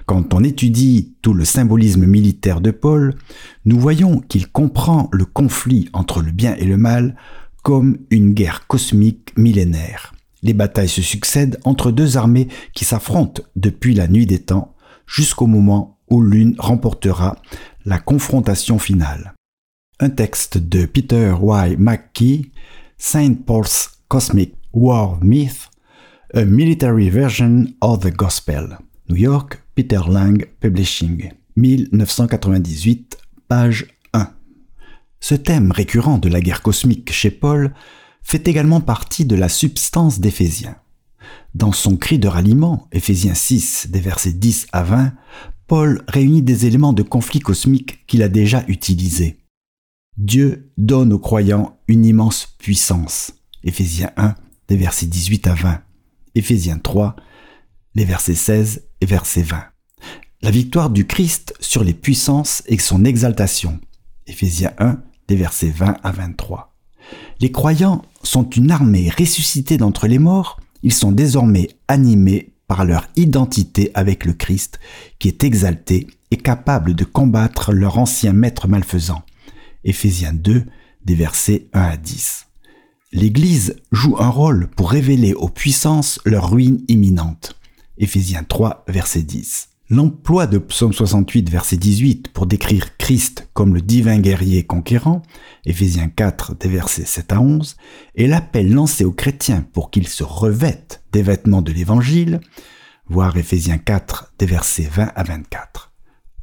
Quand 0.05 0.33
on 0.33 0.43
étudie 0.43 1.15
tout 1.21 1.33
le 1.33 1.45
symbolisme 1.45 2.05
militaire 2.05 2.61
de 2.61 2.71
Paul, 2.71 3.15
nous 3.65 3.79
voyons 3.79 4.19
qu'il 4.19 4.47
comprend 4.47 5.09
le 5.11 5.25
conflit 5.25 5.89
entre 5.93 6.21
le 6.21 6.31
bien 6.31 6.55
et 6.55 6.65
le 6.65 6.77
mal 6.77 7.15
comme 7.63 7.97
une 8.09 8.33
guerre 8.33 8.67
cosmique 8.67 9.37
millénaire. 9.37 10.13
Les 10.43 10.53
batailles 10.53 10.89
se 10.89 11.01
succèdent 11.01 11.59
entre 11.63 11.91
deux 11.91 12.17
armées 12.17 12.47
qui 12.73 12.85
s'affrontent 12.85 13.43
depuis 13.55 13.93
la 13.93 14.07
nuit 14.07 14.25
des 14.25 14.39
temps 14.39 14.75
jusqu'au 15.05 15.47
moment 15.47 15.99
où 16.09 16.21
l'une 16.21 16.55
remportera 16.59 17.37
la 17.85 17.99
confrontation 17.99 18.79
finale. 18.79 19.33
Un 19.99 20.09
texte 20.09 20.57
de 20.57 20.85
Peter 20.85 21.33
Y. 21.41 21.75
McKee, 21.77 22.51
Saint 22.97 23.33
Paul's 23.45 23.89
Cosmic 24.07 24.53
War 24.73 25.17
Myth, 25.23 25.69
A 26.33 26.45
Military 26.45 27.09
Version 27.09 27.65
of 27.81 28.01
the 28.01 28.11
Gospel. 28.15 28.77
New 29.09 29.15
York, 29.15 29.63
Peter 29.73 30.01
Lang 30.09 30.45
Publishing, 30.59 31.31
1998, 31.55 33.17
page 33.47 33.87
1. 34.11 34.33
Ce 35.21 35.33
thème 35.33 35.71
récurrent 35.71 36.17
de 36.17 36.27
la 36.27 36.41
guerre 36.41 36.61
cosmique 36.61 37.13
chez 37.13 37.31
Paul 37.31 37.73
fait 38.21 38.45
également 38.49 38.81
partie 38.81 39.23
de 39.23 39.35
la 39.35 39.47
substance 39.47 40.19
d'Éphésiens. 40.19 40.75
Dans 41.55 41.71
son 41.71 41.95
cri 41.95 42.19
de 42.19 42.27
ralliement, 42.27 42.89
Éphésiens 42.91 43.33
6, 43.33 43.87
des 43.91 44.01
versets 44.01 44.33
10 44.33 44.67
à 44.73 44.83
20, 44.83 45.13
Paul 45.67 46.03
réunit 46.09 46.41
des 46.41 46.65
éléments 46.65 46.93
de 46.93 47.03
conflit 47.03 47.39
cosmique 47.39 48.05
qu'il 48.07 48.23
a 48.23 48.29
déjà 48.29 48.65
utilisés. 48.67 49.37
Dieu 50.17 50.73
donne 50.77 51.13
aux 51.13 51.19
croyants 51.19 51.77
une 51.87 52.03
immense 52.03 52.55
puissance. 52.57 53.31
Éphésiens 53.63 54.11
1, 54.17 54.35
des 54.67 54.75
versets 54.75 55.05
18 55.05 55.47
à 55.47 55.53
20. 55.53 55.81
Éphésiens 56.35 56.77
3, 56.77 57.15
les 57.97 58.05
versets 58.05 58.35
16 58.35 58.83
et 59.01 59.05
verset 59.07 59.41
20. 59.41 59.63
La 60.43 60.51
victoire 60.51 60.91
du 60.91 61.07
Christ 61.07 61.55
sur 61.59 61.83
les 61.83 61.95
puissances 61.95 62.61
et 62.67 62.77
son 62.77 63.03
exaltation. 63.03 63.79
Éphésiens 64.27 64.73
1, 64.77 65.01
des 65.27 65.35
versets 65.35 65.73
20 65.75 65.97
à 66.03 66.11
23. 66.11 66.75
Les 67.39 67.51
croyants 67.51 68.03
sont 68.21 68.47
une 68.51 68.69
armée 68.69 69.09
ressuscitée 69.09 69.77
d'entre 69.77 70.05
les 70.05 70.19
morts, 70.19 70.59
ils 70.83 70.93
sont 70.93 71.11
désormais 71.11 71.69
animés 71.87 72.53
par 72.67 72.85
leur 72.85 73.07
identité 73.15 73.89
avec 73.95 74.25
le 74.25 74.33
Christ, 74.33 74.79
qui 75.17 75.27
est 75.27 75.43
exalté 75.43 76.05
et 76.29 76.37
capable 76.37 76.93
de 76.93 77.03
combattre 77.03 77.73
leur 77.73 77.97
ancien 77.97 78.31
maître 78.31 78.67
malfaisant. 78.67 79.23
Éphésiens 79.83 80.33
2, 80.33 80.65
des 81.03 81.15
versets 81.15 81.67
1 81.73 81.81
à 81.81 81.97
10. 81.97 82.45
L'Église 83.11 83.75
joue 83.91 84.17
un 84.19 84.29
rôle 84.29 84.67
pour 84.75 84.91
révéler 84.91 85.33
aux 85.33 85.49
puissances 85.49 86.19
leur 86.25 86.51
ruine 86.51 86.83
imminente. 86.89 87.57
Éphésiens 87.99 88.43
3, 88.43 88.85
verset 88.87 89.23
10. 89.23 89.69
L'emploi 89.89 90.45
de 90.45 90.59
Psaume 90.59 90.93
68, 90.93 91.49
verset 91.49 91.77
18 91.77 92.27
pour 92.27 92.45
décrire 92.45 92.95
Christ 92.97 93.49
comme 93.53 93.73
le 93.73 93.81
divin 93.81 94.19
guerrier 94.19 94.63
conquérant, 94.63 95.23
Éphésiens 95.65 96.09
4, 96.09 96.55
des 96.59 96.69
versets 96.69 97.05
7 97.05 97.33
à 97.33 97.41
11, 97.41 97.75
et 98.13 98.27
l'appel 98.27 98.71
lancé 98.71 99.03
aux 99.03 99.13
chrétiens 99.13 99.65
pour 99.73 99.89
qu'ils 99.89 100.07
se 100.07 100.23
revêtent 100.23 101.01
des 101.11 101.23
vêtements 101.23 101.63
de 101.63 101.71
l'Évangile, 101.71 102.39
voir 103.07 103.35
Éphésiens 103.35 103.79
4, 103.79 104.33
des 104.37 104.45
versets 104.45 104.89
20 104.91 105.11
à 105.15 105.23
24. 105.23 105.91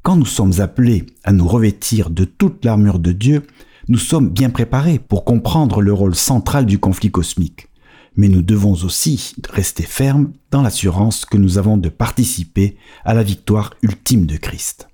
Quand 0.02 0.16
nous 0.16 0.26
sommes 0.26 0.60
appelés 0.60 1.06
à 1.22 1.30
nous 1.30 1.46
revêtir 1.46 2.10
de 2.10 2.24
toute 2.24 2.64
l'armure 2.64 2.98
de 2.98 3.12
Dieu, 3.12 3.46
nous 3.86 3.98
sommes 3.98 4.30
bien 4.30 4.50
préparés 4.50 4.98
pour 4.98 5.24
comprendre 5.24 5.82
le 5.82 5.92
rôle 5.92 6.16
central 6.16 6.66
du 6.66 6.80
conflit 6.80 7.12
cosmique 7.12 7.68
mais 8.16 8.28
nous 8.28 8.42
devons 8.42 8.72
aussi 8.72 9.34
rester 9.50 9.82
fermes 9.82 10.32
dans 10.50 10.62
l'assurance 10.62 11.24
que 11.24 11.36
nous 11.36 11.58
avons 11.58 11.76
de 11.76 11.88
participer 11.88 12.76
à 13.04 13.14
la 13.14 13.22
victoire 13.22 13.74
ultime 13.82 14.26
de 14.26 14.36
Christ. 14.36 14.88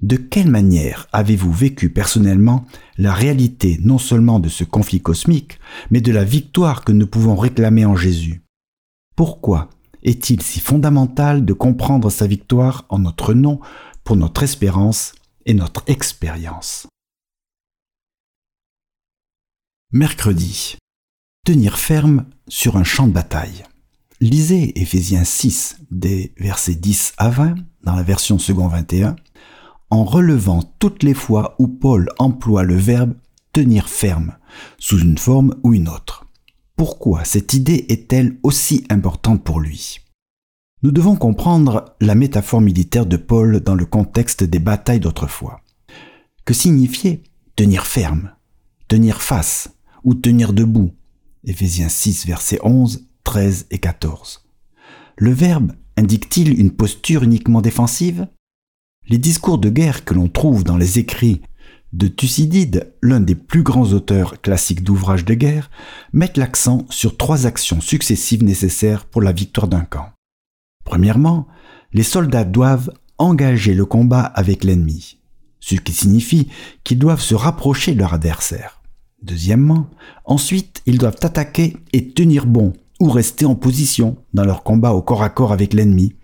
De 0.00 0.16
quelle 0.16 0.48
manière 0.48 1.08
avez-vous 1.12 1.52
vécu 1.52 1.90
personnellement 1.90 2.64
la 2.98 3.12
réalité 3.12 3.78
non 3.82 3.98
seulement 3.98 4.38
de 4.38 4.48
ce 4.48 4.62
conflit 4.62 5.00
cosmique, 5.00 5.58
mais 5.90 6.00
de 6.00 6.12
la 6.12 6.24
victoire 6.24 6.84
que 6.84 6.92
nous 6.92 7.06
pouvons 7.06 7.34
réclamer 7.34 7.84
en 7.84 7.96
Jésus? 7.96 8.42
Pourquoi 9.16 9.68
est-il 10.04 10.40
si 10.42 10.60
fondamental 10.60 11.44
de 11.44 11.52
comprendre 11.52 12.10
sa 12.10 12.28
victoire 12.28 12.86
en 12.88 13.00
notre 13.00 13.34
nom 13.34 13.58
pour 14.04 14.14
notre 14.14 14.44
espérance 14.44 15.14
et 15.46 15.54
notre 15.54 15.82
expérience? 15.88 16.86
Mercredi 19.90 20.76
tenir 21.48 21.78
ferme 21.78 22.26
sur 22.46 22.76
un 22.76 22.84
champ 22.84 23.06
de 23.06 23.12
bataille. 23.12 23.64
Lisez 24.20 24.78
Éphésiens 24.82 25.24
6 25.24 25.78
des 25.90 26.34
versets 26.36 26.74
10 26.74 27.14
à 27.16 27.30
20 27.30 27.54
dans 27.84 27.96
la 27.96 28.02
version 28.02 28.38
second 28.38 28.68
21 28.68 29.16
en 29.88 30.04
relevant 30.04 30.62
toutes 30.78 31.02
les 31.02 31.14
fois 31.14 31.54
où 31.58 31.66
Paul 31.66 32.10
emploie 32.18 32.64
le 32.64 32.76
verbe 32.76 33.14
tenir 33.54 33.88
ferme 33.88 34.36
sous 34.76 35.00
une 35.00 35.16
forme 35.16 35.54
ou 35.62 35.72
une 35.72 35.88
autre. 35.88 36.26
Pourquoi 36.76 37.24
cette 37.24 37.54
idée 37.54 37.86
est-elle 37.88 38.36
aussi 38.42 38.84
importante 38.90 39.42
pour 39.42 39.58
lui? 39.58 40.00
Nous 40.82 40.90
devons 40.90 41.16
comprendre 41.16 41.94
la 42.02 42.14
métaphore 42.14 42.60
militaire 42.60 43.06
de 43.06 43.16
Paul 43.16 43.60
dans 43.60 43.74
le 43.74 43.86
contexte 43.86 44.44
des 44.44 44.58
batailles 44.58 45.00
d'autrefois. 45.00 45.62
Que 46.44 46.52
signifiait 46.52 47.22
tenir 47.56 47.86
ferme, 47.86 48.32
tenir 48.86 49.22
face 49.22 49.70
ou 50.04 50.12
tenir 50.12 50.52
debout 50.52 50.92
Éphésiens 51.44 51.88
6, 51.88 52.26
versets 52.26 52.58
11, 52.62 53.06
13 53.24 53.66
et 53.70 53.78
14. 53.78 54.44
Le 55.16 55.32
verbe 55.32 55.72
indique-t-il 55.96 56.58
une 56.58 56.72
posture 56.72 57.22
uniquement 57.22 57.60
défensive? 57.60 58.26
Les 59.08 59.18
discours 59.18 59.58
de 59.58 59.68
guerre 59.68 60.04
que 60.04 60.14
l'on 60.14 60.28
trouve 60.28 60.64
dans 60.64 60.76
les 60.76 60.98
écrits 60.98 61.42
de 61.92 62.08
Thucydide, 62.08 62.92
l'un 63.02 63.20
des 63.20 63.34
plus 63.34 63.62
grands 63.62 63.92
auteurs 63.92 64.40
classiques 64.42 64.82
d'ouvrages 64.82 65.24
de 65.24 65.34
guerre, 65.34 65.70
mettent 66.12 66.36
l'accent 66.36 66.84
sur 66.90 67.16
trois 67.16 67.46
actions 67.46 67.80
successives 67.80 68.44
nécessaires 68.44 69.06
pour 69.06 69.22
la 69.22 69.32
victoire 69.32 69.68
d'un 69.68 69.84
camp. 69.84 70.10
Premièrement, 70.84 71.46
les 71.92 72.02
soldats 72.02 72.44
doivent 72.44 72.92
engager 73.16 73.74
le 73.74 73.86
combat 73.86 74.20
avec 74.20 74.64
l'ennemi, 74.64 75.18
ce 75.60 75.76
qui 75.76 75.92
signifie 75.92 76.48
qu'ils 76.84 76.98
doivent 76.98 77.22
se 77.22 77.34
rapprocher 77.34 77.94
de 77.94 78.00
leur 78.00 78.14
adversaire. 78.14 78.77
Deuxièmement, 79.22 79.88
ensuite, 80.24 80.82
ils 80.86 80.98
doivent 80.98 81.18
attaquer 81.22 81.76
et 81.92 82.10
tenir 82.10 82.46
bon 82.46 82.72
ou 83.00 83.10
rester 83.10 83.44
en 83.44 83.54
position 83.54 84.16
dans 84.34 84.44
leur 84.44 84.62
combat 84.62 84.92
au 84.92 85.02
corps 85.02 85.22
à 85.22 85.30
corps 85.30 85.52
avec 85.52 85.74
l'ennemi. 85.74 86.14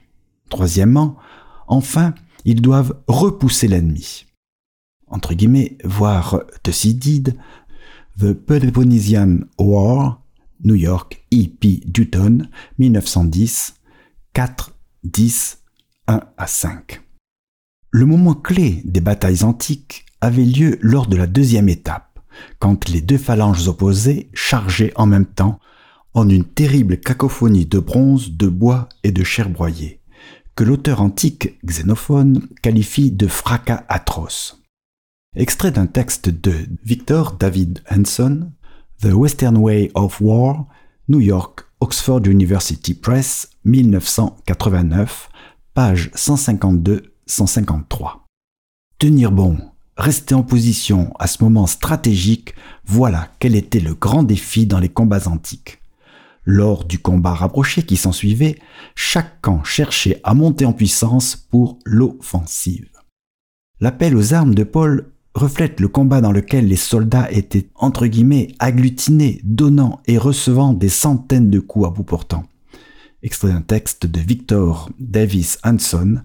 Troisièmement, 0.49 1.17
enfin, 1.67 2.15
ils 2.45 2.61
doivent 2.61 2.97
repousser 3.09 3.69
l'ennemi. 3.69 4.27
Entre 5.09 5.35
guillemets, 5.35 5.77
voir 5.85 6.43
Thucydide, 6.63 7.37
The 8.19 8.33
Peloponnesian 8.33 9.41
War, 9.59 10.23
New 10.63 10.75
York, 10.75 11.25
E.P. 11.33 11.83
Dutton, 11.87 12.49
1910, 12.79 13.75
4, 14.33 14.73
10, 15.05 15.59
1 16.07 16.21
à 16.37 16.47
5. 16.47 17.01
Le 17.91 18.07
moment 18.07 18.35
clé 18.35 18.83
des 18.85 19.01
batailles 19.01 19.45
antiques 19.45 20.07
avait 20.21 20.45
lieu 20.45 20.79
lors 20.81 21.07
de 21.07 21.17
la 21.17 21.27
deuxième 21.27 21.69
étape, 21.69 22.14
quand 22.59 22.89
les 22.89 23.01
deux 23.01 23.19
phalanges 23.19 23.69
opposées 23.69 24.29
chargeaient 24.35 24.93
en 24.97 25.07
même 25.07 25.27
temps 25.27 25.61
en 26.15 26.29
une 26.29 26.45
terrible 26.45 26.99
cacophonie 26.99 27.67
de 27.67 27.79
bronze, 27.79 28.33
de 28.33 28.49
bois 28.49 28.89
et 29.03 29.13
de 29.13 29.25
chair 29.25 29.51
broyée, 29.51 30.01
que 30.55 30.65
l'auteur 30.65 31.01
antique 31.01 31.59
Xénophone 31.65 32.47
qualifie 32.63 33.11
de 33.11 33.27
fracas 33.27 33.85
atroce. 33.89 34.63
Extrait 35.35 35.73
d'un 35.73 35.87
texte 35.87 36.29
de 36.29 36.55
Victor 36.85 37.33
David 37.33 37.81
Hanson, 37.91 38.53
The 39.01 39.13
Western 39.13 39.57
Way 39.57 39.91
of 39.95 40.21
War, 40.21 40.67
New 41.09 41.21
York, 41.21 41.67
Oxford 41.81 42.21
University 42.27 42.95
Press, 42.95 43.51
1989, 43.65 45.29
page 45.75 46.11
152-153. 46.15 48.21
Tenir 48.99 49.33
bon, 49.33 49.59
rester 49.97 50.35
en 50.35 50.43
position 50.43 51.13
à 51.19 51.27
ce 51.27 51.43
moment 51.43 51.67
stratégique, 51.67 52.55
voilà 52.85 53.29
quel 53.39 53.55
était 53.55 53.81
le 53.81 53.95
grand 53.95 54.23
défi 54.23 54.67
dans 54.67 54.81
les 54.81 54.89
combats 54.89 55.29
antiques. 55.29 55.81
Lors 56.45 56.85
du 56.85 56.99
combat 56.99 57.33
rapproché 57.33 57.83
qui 57.85 57.97
s'ensuivait, 57.97 58.59
chaque 58.95 59.41
camp 59.41 59.65
cherchait 59.65 60.21
à 60.25 60.35
monter 60.35 60.67
en 60.67 60.75
puissance 60.75 61.37
pour 61.37 61.79
l'offensive. 61.87 62.91
L'appel 63.81 64.17
aux 64.17 64.35
armes 64.35 64.55
de 64.55 64.65
Paul 64.65 65.11
reflète 65.35 65.81
le 65.81 65.89
combat 65.89 66.21
dans 66.21 66.33
lequel 66.33 66.69
les 66.69 66.77
soldats 66.77 67.31
étaient 67.31 67.69
entre 67.75 68.07
guillemets 68.07 68.49
agglutinés, 68.59 69.41
donnant 69.43 70.01
et 70.07 70.19
recevant 70.19 70.75
des 70.75 70.89
centaines 70.89 71.51
de 71.51 71.61
coups 71.61 71.87
à 71.87 71.91
bout 71.91 72.05
portant. 72.05 72.45
Extrait 73.23 73.49
d'un 73.49 73.63
texte 73.63 74.07
de 74.07 74.21
Victor 74.21 74.91
Davis 75.01 75.59
Hanson, 75.65 76.23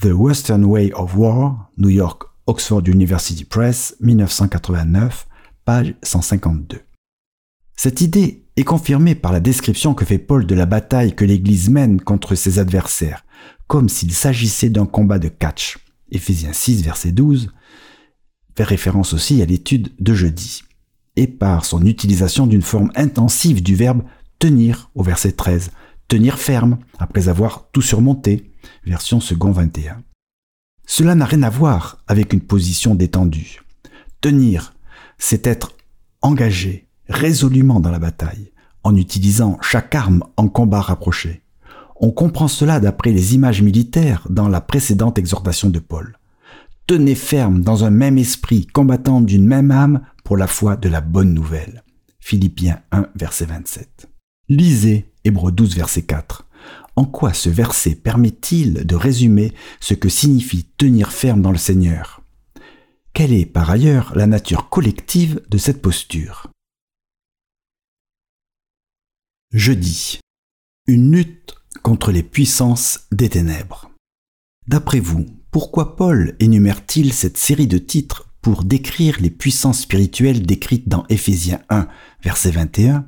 The 0.00 0.12
Western 0.12 0.64
Way 0.64 0.92
of 0.94 1.16
War, 1.16 1.70
New 1.76 1.90
York, 1.90 2.22
Oxford 2.48 2.82
University 2.86 3.44
Press, 3.44 3.94
1989, 4.00 5.26
page 5.66 5.94
152. 6.02 6.80
Cette 7.76 8.00
idée 8.00 8.46
est 8.56 8.64
confirmée 8.64 9.14
par 9.14 9.32
la 9.32 9.40
description 9.40 9.92
que 9.92 10.06
fait 10.06 10.16
Paul 10.16 10.46
de 10.46 10.54
la 10.54 10.64
bataille 10.64 11.14
que 11.14 11.26
l'Église 11.26 11.68
mène 11.68 12.00
contre 12.00 12.34
ses 12.34 12.58
adversaires, 12.58 13.26
comme 13.66 13.90
s'il 13.90 14.14
s'agissait 14.14 14.70
d'un 14.70 14.86
combat 14.86 15.18
de 15.18 15.28
catch. 15.28 15.76
Éphésiens 16.10 16.54
6, 16.54 16.82
verset 16.82 17.12
12, 17.12 17.52
fait 18.56 18.64
référence 18.64 19.12
aussi 19.12 19.42
à 19.42 19.44
l'étude 19.44 19.92
de 20.00 20.14
jeudi, 20.14 20.62
et 21.16 21.26
par 21.26 21.66
son 21.66 21.84
utilisation 21.84 22.46
d'une 22.46 22.62
forme 22.62 22.90
intensive 22.96 23.62
du 23.62 23.76
verbe 23.76 24.04
tenir 24.38 24.90
au 24.94 25.02
verset 25.02 25.32
13, 25.32 25.70
tenir 26.08 26.38
ferme 26.38 26.78
après 26.98 27.28
avoir 27.28 27.68
tout 27.72 27.82
surmonté, 27.82 28.54
version 28.86 29.20
second 29.20 29.52
21. 29.52 30.02
Cela 30.88 31.14
n'a 31.14 31.24
rien 31.24 31.44
à 31.44 31.50
voir 31.50 32.02
avec 32.08 32.32
une 32.32 32.40
position 32.40 32.96
détendue. 32.96 33.60
Tenir, 34.20 34.74
c'est 35.18 35.46
être 35.46 35.74
engagé 36.20 36.88
résolument 37.08 37.78
dans 37.78 37.92
la 37.92 38.00
bataille, 38.00 38.50
en 38.82 38.96
utilisant 38.96 39.56
chaque 39.62 39.94
arme 39.94 40.24
en 40.36 40.48
combat 40.48 40.80
rapproché. 40.80 41.42
On 42.00 42.10
comprend 42.10 42.48
cela 42.48 42.80
d'après 42.80 43.12
les 43.12 43.36
images 43.36 43.62
militaires 43.62 44.26
dans 44.28 44.48
la 44.48 44.60
précédente 44.60 45.16
exhortation 45.18 45.70
de 45.70 45.78
Paul 45.78 46.18
tenez 46.88 47.14
ferme 47.14 47.60
dans 47.60 47.84
un 47.84 47.90
même 47.90 48.16
esprit, 48.16 48.66
combattant 48.66 49.20
d'une 49.20 49.46
même 49.46 49.70
âme 49.70 50.00
pour 50.24 50.38
la 50.38 50.46
foi 50.46 50.74
de 50.76 50.88
la 50.88 51.02
bonne 51.02 51.34
nouvelle. 51.34 51.84
Philippiens 52.18 52.80
1, 52.92 53.08
verset 53.14 53.44
27. 53.44 54.08
Lisez 54.48 55.12
Hébreux 55.22 55.52
12, 55.52 55.76
verset 55.76 56.02
4. 56.02 56.47
En 56.98 57.04
quoi 57.04 57.32
ce 57.32 57.48
verset 57.48 57.94
permet-il 57.94 58.84
de 58.84 58.96
résumer 58.96 59.54
ce 59.78 59.94
que 59.94 60.08
signifie 60.08 60.64
tenir 60.64 61.12
ferme 61.12 61.42
dans 61.42 61.52
le 61.52 61.56
Seigneur? 61.56 62.24
Quelle 63.12 63.32
est 63.32 63.46
par 63.46 63.70
ailleurs 63.70 64.16
la 64.16 64.26
nature 64.26 64.68
collective 64.68 65.40
de 65.48 65.58
cette 65.58 65.80
posture? 65.80 66.50
Jeudi. 69.52 70.18
Une 70.88 71.12
lutte 71.12 71.54
contre 71.84 72.10
les 72.10 72.24
puissances 72.24 73.06
des 73.12 73.28
ténèbres. 73.28 73.92
D'après 74.66 74.98
vous, 74.98 75.24
pourquoi 75.52 75.94
Paul 75.94 76.34
énumère-t-il 76.40 77.12
cette 77.12 77.38
série 77.38 77.68
de 77.68 77.78
titres 77.78 78.28
pour 78.42 78.64
décrire 78.64 79.20
les 79.20 79.30
puissances 79.30 79.82
spirituelles 79.82 80.44
décrites 80.44 80.88
dans 80.88 81.06
Éphésiens 81.10 81.60
1, 81.68 81.86
verset 82.24 82.50
21, 82.50 83.06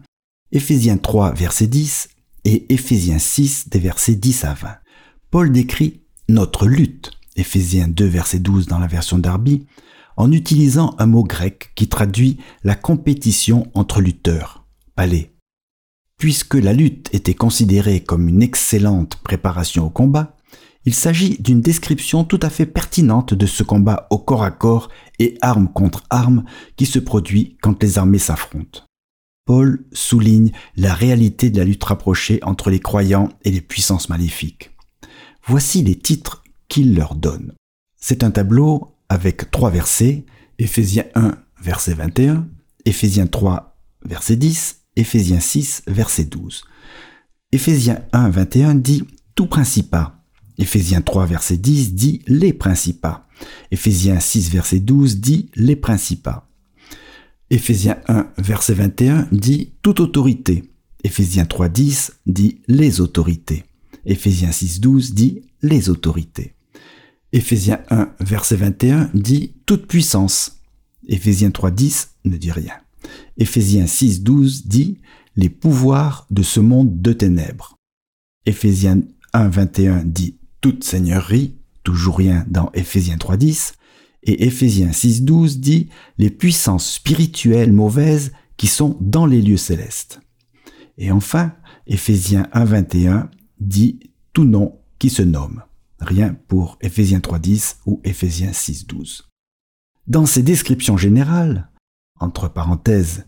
Éphésiens 0.52 0.96
3, 0.96 1.32
verset 1.32 1.66
10 1.66 2.08
et 2.44 2.72
Éphésiens 2.72 3.18
6, 3.18 3.68
des 3.68 3.78
versets 3.78 4.14
10 4.14 4.44
à 4.44 4.54
20 4.54 4.68
Paul 5.30 5.52
décrit 5.52 6.00
notre 6.28 6.66
lutte, 6.66 7.12
Éphésiens 7.36 7.88
2, 7.88 8.04
verset 8.04 8.40
12 8.40 8.66
dans 8.66 8.78
la 8.78 8.86
version 8.86 9.18
d'Arby, 9.18 9.66
en 10.16 10.32
utilisant 10.32 10.94
un 10.98 11.06
mot 11.06 11.24
grec 11.24 11.70
qui 11.74 11.88
traduit 11.88 12.38
la 12.64 12.74
compétition 12.74 13.70
entre 13.74 14.00
lutteurs, 14.00 14.64
palais. 14.96 15.32
Puisque 16.18 16.54
la 16.54 16.72
lutte 16.72 17.08
était 17.14 17.34
considérée 17.34 18.00
comme 18.00 18.28
une 18.28 18.42
excellente 18.42 19.16
préparation 19.22 19.86
au 19.86 19.90
combat, 19.90 20.36
il 20.84 20.94
s'agit 20.94 21.38
d'une 21.38 21.60
description 21.60 22.24
tout 22.24 22.40
à 22.42 22.50
fait 22.50 22.66
pertinente 22.66 23.34
de 23.34 23.46
ce 23.46 23.62
combat 23.62 24.06
au 24.10 24.18
corps 24.18 24.42
à 24.42 24.50
corps 24.50 24.88
et 25.18 25.36
arme 25.42 25.68
contre 25.72 26.04
arme 26.10 26.44
qui 26.76 26.86
se 26.86 26.98
produit 26.98 27.56
quand 27.62 27.82
les 27.82 27.98
armées 27.98 28.18
s'affrontent. 28.18 28.82
Paul 29.50 29.84
souligne 29.90 30.52
la 30.76 30.94
réalité 30.94 31.50
de 31.50 31.58
la 31.58 31.64
lutte 31.64 31.82
rapprochée 31.82 32.38
entre 32.44 32.70
les 32.70 32.78
croyants 32.78 33.30
et 33.42 33.50
les 33.50 33.60
puissances 33.60 34.08
maléfiques. 34.08 34.70
Voici 35.44 35.82
les 35.82 35.96
titres 35.96 36.44
qu'il 36.68 36.94
leur 36.94 37.16
donne. 37.16 37.54
C'est 37.96 38.22
un 38.22 38.30
tableau 38.30 38.94
avec 39.08 39.50
trois 39.50 39.70
versets, 39.70 40.24
Éphésiens 40.60 41.06
1, 41.16 41.32
verset 41.60 41.94
21, 41.94 42.46
Éphésiens 42.84 43.26
3, 43.26 43.76
verset 44.04 44.36
10, 44.36 44.82
Éphésiens 44.94 45.40
6, 45.40 45.82
verset 45.88 46.26
12. 46.26 46.62
Éphésiens 47.50 48.02
1, 48.12 48.30
21 48.30 48.76
dit 48.76 49.02
Tout 49.34 49.46
principat, 49.46 50.14
Éphésiens 50.58 51.02
3 51.02 51.26
verset 51.26 51.56
10 51.56 51.94
dit 51.94 52.22
les 52.28 52.52
principats. 52.52 53.26
Éphésiens 53.72 54.20
6 54.20 54.48
verset 54.50 54.78
12 54.78 55.18
dit 55.18 55.50
les 55.56 55.74
principats. 55.74 56.49
Éphésiens 57.52 57.98
1 58.06 58.30
verset 58.38 58.74
21 58.74 59.26
dit 59.32 59.72
toute 59.82 59.98
autorité. 59.98 60.70
Éphésiens 61.02 61.46
3 61.46 61.68
10 61.68 62.12
dit 62.26 62.60
les 62.68 63.00
autorités. 63.00 63.64
Éphésiens 64.06 64.52
6 64.52 64.80
12 64.80 65.14
dit 65.14 65.42
les 65.62 65.90
autorités. 65.90 66.54
Éphésiens 67.32 67.80
1 67.90 68.14
verset 68.20 68.54
21 68.54 69.10
dit 69.14 69.52
toute 69.66 69.86
puissance. 69.86 70.60
Éphésiens 71.08 71.50
3 71.50 71.72
10 71.72 72.10
ne 72.24 72.36
dit 72.36 72.52
rien. 72.52 72.74
Éphésiens 73.36 73.88
6 73.88 74.22
12 74.22 74.66
dit 74.68 74.98
les 75.34 75.48
pouvoirs 75.48 76.28
de 76.30 76.44
ce 76.44 76.60
monde 76.60 77.02
de 77.02 77.12
ténèbres. 77.12 77.76
Éphésiens 78.46 79.00
1 79.32 79.48
21 79.48 80.04
dit 80.04 80.36
toute 80.60 80.84
seigneurie, 80.84 81.56
toujours 81.82 82.18
rien 82.18 82.44
dans 82.48 82.70
Éphésiens 82.74 83.16
3.10, 83.16 83.72
et 84.22 84.46
Éphésiens 84.46 84.90
6.12 84.90 85.60
dit 85.60 85.88
les 86.18 86.30
puissances 86.30 86.94
spirituelles 86.94 87.72
mauvaises 87.72 88.32
qui 88.56 88.66
sont 88.66 88.96
dans 89.00 89.26
les 89.26 89.40
lieux 89.40 89.56
célestes. 89.56 90.20
Et 90.98 91.10
enfin, 91.10 91.54
Éphésiens 91.86 92.46
1.21 92.52 93.28
dit 93.58 94.00
tout 94.32 94.44
nom 94.44 94.78
qui 94.98 95.10
se 95.10 95.22
nomme. 95.22 95.62
Rien 95.98 96.36
pour 96.48 96.78
Éphésiens 96.80 97.18
3.10 97.18 97.76
ou 97.86 98.00
Éphésiens 98.04 98.50
6.12. 98.50 99.22
Dans 100.06 100.26
ces 100.26 100.42
descriptions 100.42 100.96
générales, 100.96 101.70
entre 102.18 102.48
parenthèses, 102.48 103.26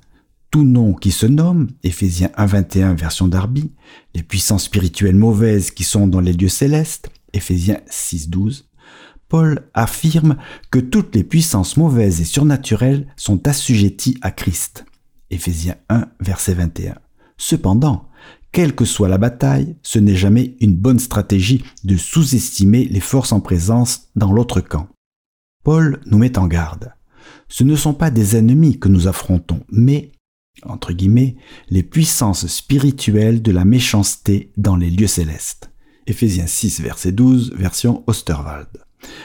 tout 0.51 0.65
nom 0.65 0.93
qui 0.93 1.11
se 1.11 1.27
nomme, 1.27 1.69
Éphésiens 1.83 2.31
1.21 2.37 2.95
version 2.95 3.27
d'Arby, 3.27 3.73
les 4.15 4.23
puissances 4.23 4.65
spirituelles 4.65 5.17
mauvaises 5.17 5.71
qui 5.71 5.85
sont 5.85 6.07
dans 6.07 6.21
les 6.21 6.35
lieux 6.35 6.49
célestes, 6.49 7.11
Éphésiens 7.33 7.81
6.12, 7.89 8.65
Paul 9.33 9.63
affirme 9.73 10.37
que 10.71 10.79
toutes 10.79 11.15
les 11.15 11.25
puissances 11.25 11.79
mauvaises 11.79 12.21
et 12.21 12.27
surnaturelles 12.27 13.07
sont 13.17 13.49
assujetties 13.49 14.19
à 14.21 14.31
Christ. 14.31 14.85
Éphésiens 15.31 15.77
1, 15.89 16.07
verset 16.21 16.53
21. 16.53 16.97
Cependant, 17.39 18.11
quelle 18.53 18.75
que 18.75 18.85
soit 18.85 19.09
la 19.09 19.17
bataille, 19.17 19.75
ce 19.83 19.99
n'est 19.99 20.17
jamais 20.17 20.59
une 20.61 20.77
bonne 20.77 20.99
stratégie 20.99 21.65
de 21.83 21.97
sous-estimer 21.97 22.85
les 22.85 23.01
forces 23.01 23.33
en 23.33 23.41
présence 23.41 24.09
dans 24.17 24.35
l'autre 24.35 24.61
camp. 24.61 24.91
Paul 25.65 26.03
nous 26.05 26.19
met 26.19 26.37
en 26.37 26.47
garde. 26.47 26.93
Ce 27.49 27.65
ne 27.65 27.75
sont 27.75 27.95
pas 27.95 28.11
des 28.11 28.37
ennemis 28.37 28.79
que 28.79 28.89
nous 28.89 29.09
affrontons, 29.09 29.61
mais, 29.71 30.13
entre 30.65 30.93
guillemets, 30.93 31.37
les 31.71 31.83
puissances 31.83 32.49
spirituelles 32.49 33.41
de 33.41 33.51
la 33.51 33.65
méchanceté 33.65 34.53
dans 34.59 34.77
les 34.77 34.91
lieux 34.91 35.07
célestes. 35.07 35.71
Éphésiens 36.07 36.47
6, 36.47 36.83
verset 36.83 37.13
12, 37.13 37.55
version 37.55 38.05
Osterwald. 38.07 38.69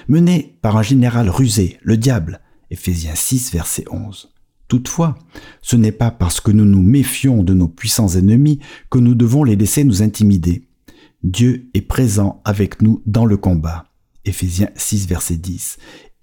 Menés 0.07 0.57
par 0.61 0.77
un 0.77 0.83
général 0.83 1.29
rusé, 1.29 1.77
le 1.81 1.97
diable, 1.97 2.41
Ephésiens 2.69 3.15
6, 3.15 3.51
verset 3.53 3.85
11. 3.89 4.33
Toutefois, 4.67 5.17
ce 5.61 5.75
n'est 5.75 5.93
pas 5.93 6.11
parce 6.11 6.41
que 6.41 6.51
nous 6.51 6.65
nous 6.65 6.81
méfions 6.81 7.43
de 7.43 7.53
nos 7.53 7.69
puissants 7.69 8.09
ennemis 8.09 8.59
que 8.89 8.99
nous 8.99 9.15
devons 9.15 9.43
les 9.43 9.55
laisser 9.55 9.83
nous 9.83 10.01
intimider. 10.01 10.67
Dieu 11.23 11.69
est 11.73 11.81
présent 11.81 12.41
avec 12.43 12.81
nous 12.81 13.01
dans 13.05 13.25
le 13.25 13.37
combat. 13.37 13.85
Ephésiens 14.25 14.69
6, 14.75 15.07
verset 15.07 15.37
10. 15.37 15.77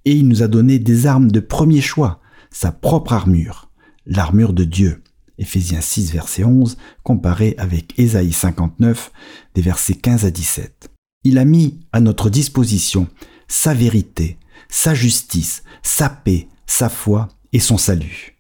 Et 0.05 0.13
il 0.13 0.29
nous 0.29 0.43
a 0.43 0.49
donné 0.49 0.79
des 0.79 1.07
armes 1.07 1.31
de 1.31 1.41
premier 1.41 1.81
choix, 1.81 2.21
sa 2.51 2.71
propre 2.71 3.15
armure, 3.15 3.71
l'armure 4.05 4.53
de 4.53 4.65
Dieu. 4.65 5.03
Ephésiens 5.39 5.81
6, 5.81 6.13
verset 6.13 6.45
11, 6.45 6.77
comparé 7.03 7.55
avec 7.57 7.99
Ésaïe 7.99 8.33
59, 8.33 9.11
des 9.55 9.63
versets 9.63 9.95
15 9.95 10.27
à 10.27 10.31
17. 10.31 10.91
Il 11.25 11.39
a 11.39 11.47
mis 11.47 11.81
à 11.93 12.01
notre 12.01 12.29
disposition 12.29 13.09
sa 13.55 13.75
vérité, 13.75 14.39
sa 14.69 14.95
justice, 14.95 15.63
sa 15.83 16.09
paix, 16.09 16.49
sa 16.67 16.89
foi 16.89 17.29
et 17.53 17.61
son 17.61 17.79
salut 17.79 18.35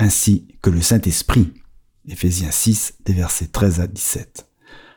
ainsi 0.00 0.48
que 0.62 0.70
le 0.70 0.80
Saint-Esprit. 0.80 1.52
Éphésiens 2.08 2.50
6, 2.50 2.94
des 3.04 3.12
versets 3.12 3.46
13 3.46 3.80
à 3.80 3.86
17. 3.86 4.48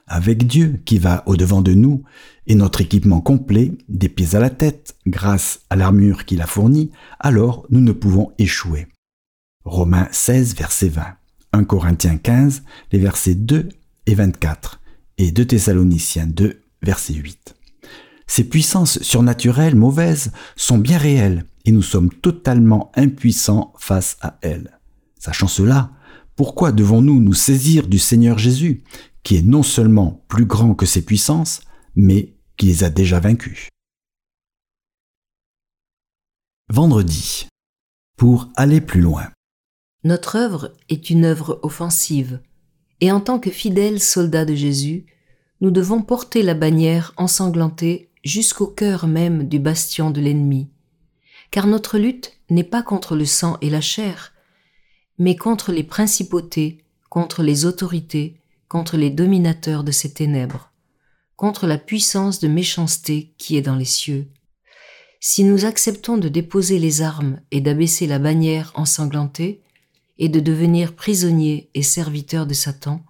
Avec 0.07 0.47
Dieu 0.47 0.81
qui 0.85 0.97
va 0.97 1.23
au-devant 1.27 1.61
de 1.61 1.73
nous 1.73 2.03
et 2.47 2.55
notre 2.55 2.81
équipement 2.81 3.21
complet, 3.21 3.73
des 3.89 4.09
pieds 4.09 4.35
à 4.35 4.39
la 4.39 4.49
tête, 4.49 4.95
grâce 5.05 5.61
à 5.69 5.75
l'armure 5.75 6.25
qu'il 6.25 6.41
a 6.41 6.47
fournie, 6.47 6.91
alors 7.19 7.65
nous 7.69 7.81
ne 7.81 7.91
pouvons 7.91 8.31
échouer. 8.37 8.87
Romains 9.65 10.07
16, 10.11 10.55
verset 10.55 10.89
20. 10.89 11.05
1 11.51 11.63
Corinthiens 11.65 12.17
15, 12.17 12.63
les 12.91 12.99
versets 12.99 13.35
2 13.35 13.69
et 14.07 14.15
24. 14.15 14.81
Et 15.17 15.31
2 15.31 15.45
Thessaloniciens 15.45 16.27
2, 16.27 16.61
verset 16.81 17.13
8. 17.13 17.55
Ces 18.27 18.45
puissances 18.45 19.01
surnaturelles 19.01 19.75
mauvaises 19.75 20.31
sont 20.55 20.77
bien 20.77 20.97
réelles 20.97 21.45
et 21.65 21.71
nous 21.71 21.81
sommes 21.81 22.09
totalement 22.09 22.91
impuissants 22.95 23.73
face 23.77 24.17
à 24.21 24.37
elles. 24.41 24.79
Sachant 25.19 25.47
cela, 25.47 25.91
pourquoi 26.35 26.71
devons-nous 26.71 27.21
nous 27.21 27.33
saisir 27.33 27.87
du 27.87 27.99
Seigneur 27.99 28.37
Jésus, 28.37 28.83
qui 29.23 29.37
est 29.37 29.43
non 29.43 29.63
seulement 29.63 30.23
plus 30.27 30.45
grand 30.45 30.73
que 30.75 30.85
ses 30.85 31.03
puissances, 31.03 31.61
mais 31.95 32.33
qui 32.57 32.65
les 32.65 32.83
a 32.83 32.89
déjà 32.89 33.19
vaincus 33.19 33.69
Vendredi. 36.69 37.47
Pour 38.17 38.49
aller 38.55 38.81
plus 38.81 39.01
loin. 39.01 39.29
Notre 40.03 40.35
œuvre 40.35 40.73
est 40.89 41.09
une 41.09 41.25
œuvre 41.25 41.59
offensive, 41.63 42.41
et 42.99 43.11
en 43.11 43.19
tant 43.19 43.39
que 43.39 43.49
fidèles 43.49 43.99
soldats 43.99 44.45
de 44.45 44.55
Jésus, 44.55 45.05
nous 45.61 45.71
devons 45.71 46.01
porter 46.01 46.41
la 46.41 46.53
bannière 46.53 47.13
ensanglantée 47.17 48.11
jusqu'au 48.23 48.67
cœur 48.67 49.07
même 49.07 49.47
du 49.47 49.59
bastion 49.59 50.11
de 50.11 50.21
l'ennemi, 50.21 50.69
car 51.51 51.67
notre 51.67 51.97
lutte 51.97 52.33
n'est 52.49 52.63
pas 52.63 52.83
contre 52.83 53.15
le 53.15 53.25
sang 53.25 53.57
et 53.61 53.69
la 53.69 53.81
chair, 53.81 54.33
mais 55.17 55.35
contre 55.35 55.71
les 55.71 55.83
principautés, 55.83 56.83
contre 57.09 57.43
les 57.43 57.65
autorités, 57.65 58.41
contre 58.67 58.97
les 58.97 59.09
dominateurs 59.09 59.83
de 59.83 59.91
ces 59.91 60.13
ténèbres, 60.13 60.71
contre 61.35 61.67
la 61.67 61.77
puissance 61.77 62.39
de 62.39 62.47
méchanceté 62.47 63.33
qui 63.37 63.57
est 63.57 63.61
dans 63.61 63.75
les 63.75 63.85
cieux. 63.85 64.27
Si 65.19 65.43
nous 65.43 65.65
acceptons 65.65 66.17
de 66.17 66.27
déposer 66.27 66.79
les 66.79 67.01
armes 67.01 67.39
et 67.51 67.61
d'abaisser 67.61 68.07
la 68.07 68.19
bannière 68.19 68.71
ensanglantée, 68.75 69.63
et 70.17 70.29
de 70.29 70.39
devenir 70.39 70.95
prisonniers 70.95 71.69
et 71.73 71.83
serviteurs 71.83 72.45
de 72.45 72.53
Satan, 72.53 73.03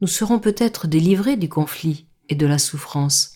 nous 0.00 0.08
serons 0.08 0.38
peut-être 0.38 0.86
délivrés 0.86 1.36
du 1.36 1.48
conflit 1.48 2.06
et 2.28 2.34
de 2.34 2.46
la 2.46 2.58
souffrance. 2.58 3.31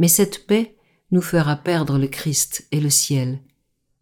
Mais 0.00 0.08
cette 0.08 0.46
paix 0.46 0.74
nous 1.12 1.22
fera 1.22 1.54
perdre 1.54 1.98
le 1.98 2.08
Christ 2.08 2.66
et 2.72 2.80
le 2.80 2.90
ciel. 2.90 3.38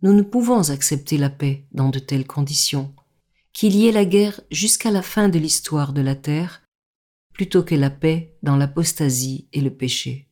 Nous 0.00 0.14
ne 0.14 0.22
pouvons 0.22 0.70
accepter 0.70 1.18
la 1.18 1.28
paix 1.28 1.66
dans 1.72 1.90
de 1.90 1.98
telles 1.98 2.26
conditions 2.26 2.94
qu'il 3.52 3.74
y 3.74 3.88
ait 3.88 3.92
la 3.92 4.04
guerre 4.04 4.40
jusqu'à 4.52 4.92
la 4.92 5.02
fin 5.02 5.28
de 5.28 5.40
l'histoire 5.40 5.92
de 5.92 6.00
la 6.00 6.14
terre, 6.14 6.62
plutôt 7.32 7.64
que 7.64 7.74
la 7.74 7.90
paix 7.90 8.36
dans 8.44 8.56
l'apostasie 8.56 9.48
et 9.52 9.60
le 9.60 9.70
péché. 9.70 10.28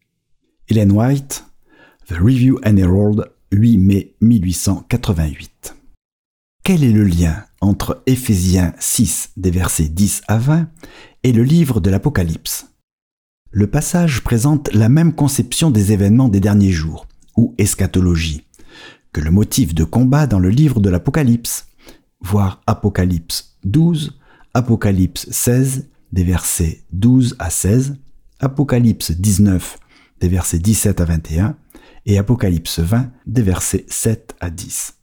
Hélène 0.69 0.93
White, 0.93 1.45
The 2.07 2.13
Review 2.13 2.61
and 2.65 2.77
Herald, 2.77 3.33
8 3.51 3.79
mai 3.79 4.15
1888. 4.21 5.75
Quel 6.63 6.85
est 6.85 6.93
le 6.93 7.03
lien 7.03 7.45
entre 7.61 8.05
Éphésiens 8.07 8.73
6 8.79 9.33
des 9.37 9.51
versets 9.51 9.89
10 9.89 10.23
à 10.29 10.39
20 10.39 10.69
et 11.25 11.33
le 11.33 11.43
livre 11.43 11.81
de 11.81 11.91
l'Apocalypse? 11.91 12.69
Le 13.59 13.67
passage 13.67 14.23
présente 14.23 14.71
la 14.75 14.91
même 14.91 15.15
conception 15.15 15.71
des 15.71 15.91
événements 15.91 16.29
des 16.29 16.41
derniers 16.41 16.73
jours, 16.73 17.07
ou 17.39 17.55
eschatologie, 17.57 18.45
que 19.15 19.23
le 19.23 19.31
motif 19.31 19.75
de 19.75 19.83
combat 19.83 20.27
dans 20.27 20.39
le 20.39 20.51
livre 20.51 20.79
de 20.79 20.91
l'Apocalypse, 20.91 21.67
voir 22.21 22.61
Apocalypse 22.67 23.57
12, 23.65 24.19
Apocalypse 24.53 25.31
16, 25.31 25.89
des 26.13 26.23
versets 26.23 26.83
12 26.93 27.37
à 27.39 27.49
16, 27.49 27.97
Apocalypse 28.41 29.13
19, 29.13 29.79
des 30.21 30.29
versets 30.29 30.59
17 30.59 31.01
à 31.01 31.07
21, 31.07 31.57
et 32.05 32.19
Apocalypse 32.19 32.81
20, 32.81 33.11
des 33.25 33.41
versets 33.41 33.87
7 33.89 34.35
à 34.39 34.51
10. 34.51 34.99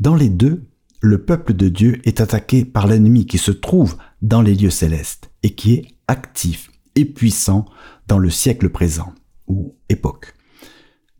Dans 0.00 0.16
les 0.16 0.28
deux, 0.28 0.64
le 0.98 1.24
peuple 1.24 1.54
de 1.54 1.68
Dieu 1.68 2.00
est 2.02 2.20
attaqué 2.20 2.64
par 2.64 2.88
l'ennemi 2.88 3.26
qui 3.26 3.38
se 3.38 3.52
trouve 3.52 3.96
dans 4.22 4.42
les 4.42 4.56
lieux 4.56 4.70
célestes 4.70 5.30
et 5.44 5.54
qui 5.54 5.74
est 5.74 5.84
actif 6.08 6.69
et 6.94 7.04
puissant 7.04 7.66
dans 8.06 8.18
le 8.18 8.30
siècle 8.30 8.68
présent 8.68 9.14
ou 9.46 9.74
époque. 9.88 10.34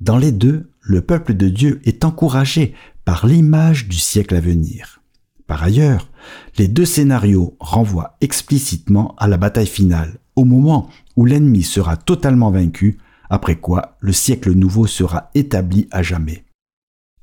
Dans 0.01 0.17
les 0.17 0.33
deux, 0.33 0.71
le 0.81 1.03
peuple 1.03 1.35
de 1.35 1.49
Dieu 1.49 1.81
est 1.85 2.05
encouragé 2.05 2.75
par 3.05 3.27
l'image 3.27 3.87
du 3.89 3.99
siècle 3.99 4.35
à 4.35 4.41
venir. 4.41 5.03
Par 5.47 5.63
ailleurs, 5.63 6.11
les 6.59 6.69
deux 6.69 6.85
scénarios 6.85 7.57
renvoient 7.59 8.17
explicitement 8.21 9.15
à 9.19 9.27
la 9.27 9.37
bataille 9.37 9.67
finale, 9.67 10.19
au 10.37 10.45
moment 10.45 10.89
où 11.17 11.25
l'ennemi 11.25 11.63
sera 11.63 11.97
totalement 11.97 12.51
vaincu, 12.51 12.99
après 13.29 13.57
quoi 13.57 13.97
le 14.01 14.13
siècle 14.13 14.53
nouveau 14.53 14.87
sera 14.87 15.31
établi 15.35 15.89
à 15.91 16.03
jamais. 16.03 16.45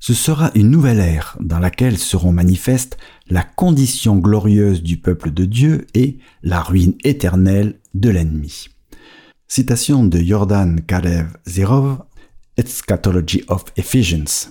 Ce 0.00 0.14
sera 0.14 0.50
une 0.54 0.70
nouvelle 0.70 1.00
ère 1.00 1.36
dans 1.40 1.58
laquelle 1.58 1.98
seront 1.98 2.32
manifestes 2.32 2.98
la 3.28 3.42
condition 3.42 4.16
glorieuse 4.16 4.82
du 4.82 4.96
peuple 4.96 5.30
de 5.30 5.44
Dieu 5.44 5.86
et 5.94 6.18
la 6.42 6.62
ruine 6.62 6.94
éternelle 7.04 7.80
de 7.94 8.08
l'ennemi. 8.08 8.68
Citation 9.48 10.04
de 10.04 10.18
Jordan 10.18 10.80
Kalev 10.82 11.36
Zerov, 11.46 11.98
Eschatology 12.56 13.44
of 13.48 13.64
Ephesians. 13.76 14.50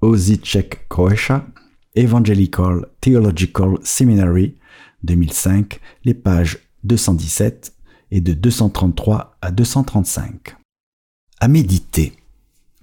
Ozicek 0.00 0.88
Kroesha, 0.88 1.46
Evangelical 1.94 2.86
Theological 3.00 3.78
Seminary 3.82 4.56
2005, 5.04 5.80
les 6.04 6.14
pages 6.14 6.58
217 6.84 7.72
et 8.10 8.20
de 8.20 8.32
233 8.32 9.36
à 9.40 9.50
235. 9.50 10.56
À 11.40 11.48
méditer. 11.48 12.14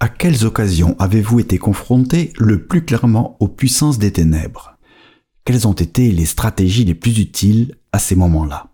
À 0.02 0.08
quelles 0.08 0.46
occasions 0.46 0.96
avez-vous 0.98 1.40
été 1.40 1.58
confronté 1.58 2.32
le 2.38 2.66
plus 2.66 2.86
clairement 2.86 3.36
aux 3.38 3.48
puissances 3.48 3.98
des 3.98 4.10
ténèbres? 4.10 4.78
Quelles 5.44 5.68
ont 5.68 5.74
été 5.74 6.10
les 6.10 6.24
stratégies 6.24 6.86
les 6.86 6.94
plus 6.94 7.18
utiles 7.18 7.76
à 7.92 7.98
ces 7.98 8.16
moments-là? 8.16 8.72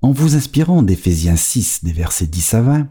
En 0.00 0.12
vous 0.12 0.36
inspirant 0.36 0.82
d'Éphésiens 0.82 1.36
6 1.36 1.84
des 1.84 1.92
versets 1.92 2.26
10 2.26 2.54
à 2.54 2.62
20, 2.62 2.88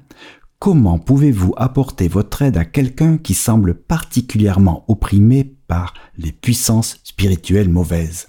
Comment 0.60 0.98
pouvez-vous 0.98 1.54
apporter 1.56 2.08
votre 2.08 2.42
aide 2.42 2.58
à 2.58 2.66
quelqu'un 2.66 3.20
qui 3.20 3.36
semble 3.36 3.76
particulièrement 3.76 4.86
opprimé 4.88 5.44
par 5.44 5.94
les 6.18 6.32
puissances 6.32 7.00
spirituelles 7.04 7.70
mauvaises? 7.70 8.28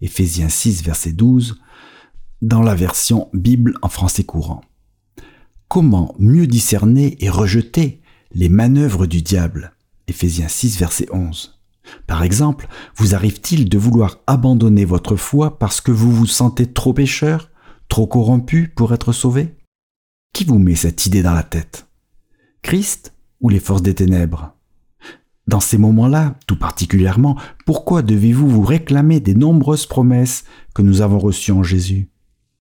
Éphésiens 0.00 0.48
6, 0.48 0.84
verset 0.84 1.12
12, 1.12 1.60
dans 2.40 2.62
la 2.62 2.76
version 2.76 3.28
Bible 3.32 3.74
en 3.82 3.88
français 3.88 4.22
courant. 4.22 4.60
Comment 5.66 6.14
mieux 6.20 6.46
discerner 6.46 7.16
et 7.24 7.30
rejeter 7.30 8.00
les 8.32 8.48
manœuvres 8.48 9.06
du 9.06 9.22
diable. 9.22 9.72
Éphésiens 10.08 10.48
6, 10.48 10.78
verset 10.78 11.06
11. 11.12 11.58
Par 12.06 12.22
exemple, 12.22 12.68
vous 12.96 13.14
arrive-t-il 13.14 13.68
de 13.68 13.78
vouloir 13.78 14.18
abandonner 14.26 14.84
votre 14.84 15.16
foi 15.16 15.58
parce 15.58 15.80
que 15.80 15.92
vous 15.92 16.12
vous 16.12 16.26
sentez 16.26 16.66
trop 16.72 16.92
pécheur, 16.92 17.50
trop 17.88 18.06
corrompu 18.06 18.68
pour 18.74 18.92
être 18.92 19.12
sauvé? 19.12 19.54
Qui 20.32 20.44
vous 20.44 20.58
met 20.58 20.74
cette 20.74 21.06
idée 21.06 21.22
dans 21.22 21.34
la 21.34 21.42
tête? 21.42 21.86
Christ 22.62 23.14
ou 23.40 23.48
les 23.48 23.60
forces 23.60 23.82
des 23.82 23.94
ténèbres? 23.94 24.52
Dans 25.46 25.60
ces 25.60 25.78
moments-là, 25.78 26.34
tout 26.48 26.58
particulièrement, 26.58 27.38
pourquoi 27.64 28.02
devez-vous 28.02 28.48
vous 28.48 28.62
réclamer 28.62 29.20
des 29.20 29.34
nombreuses 29.34 29.86
promesses 29.86 30.44
que 30.74 30.82
nous 30.82 31.02
avons 31.02 31.20
reçues 31.20 31.52
en 31.52 31.62
Jésus? 31.62 32.08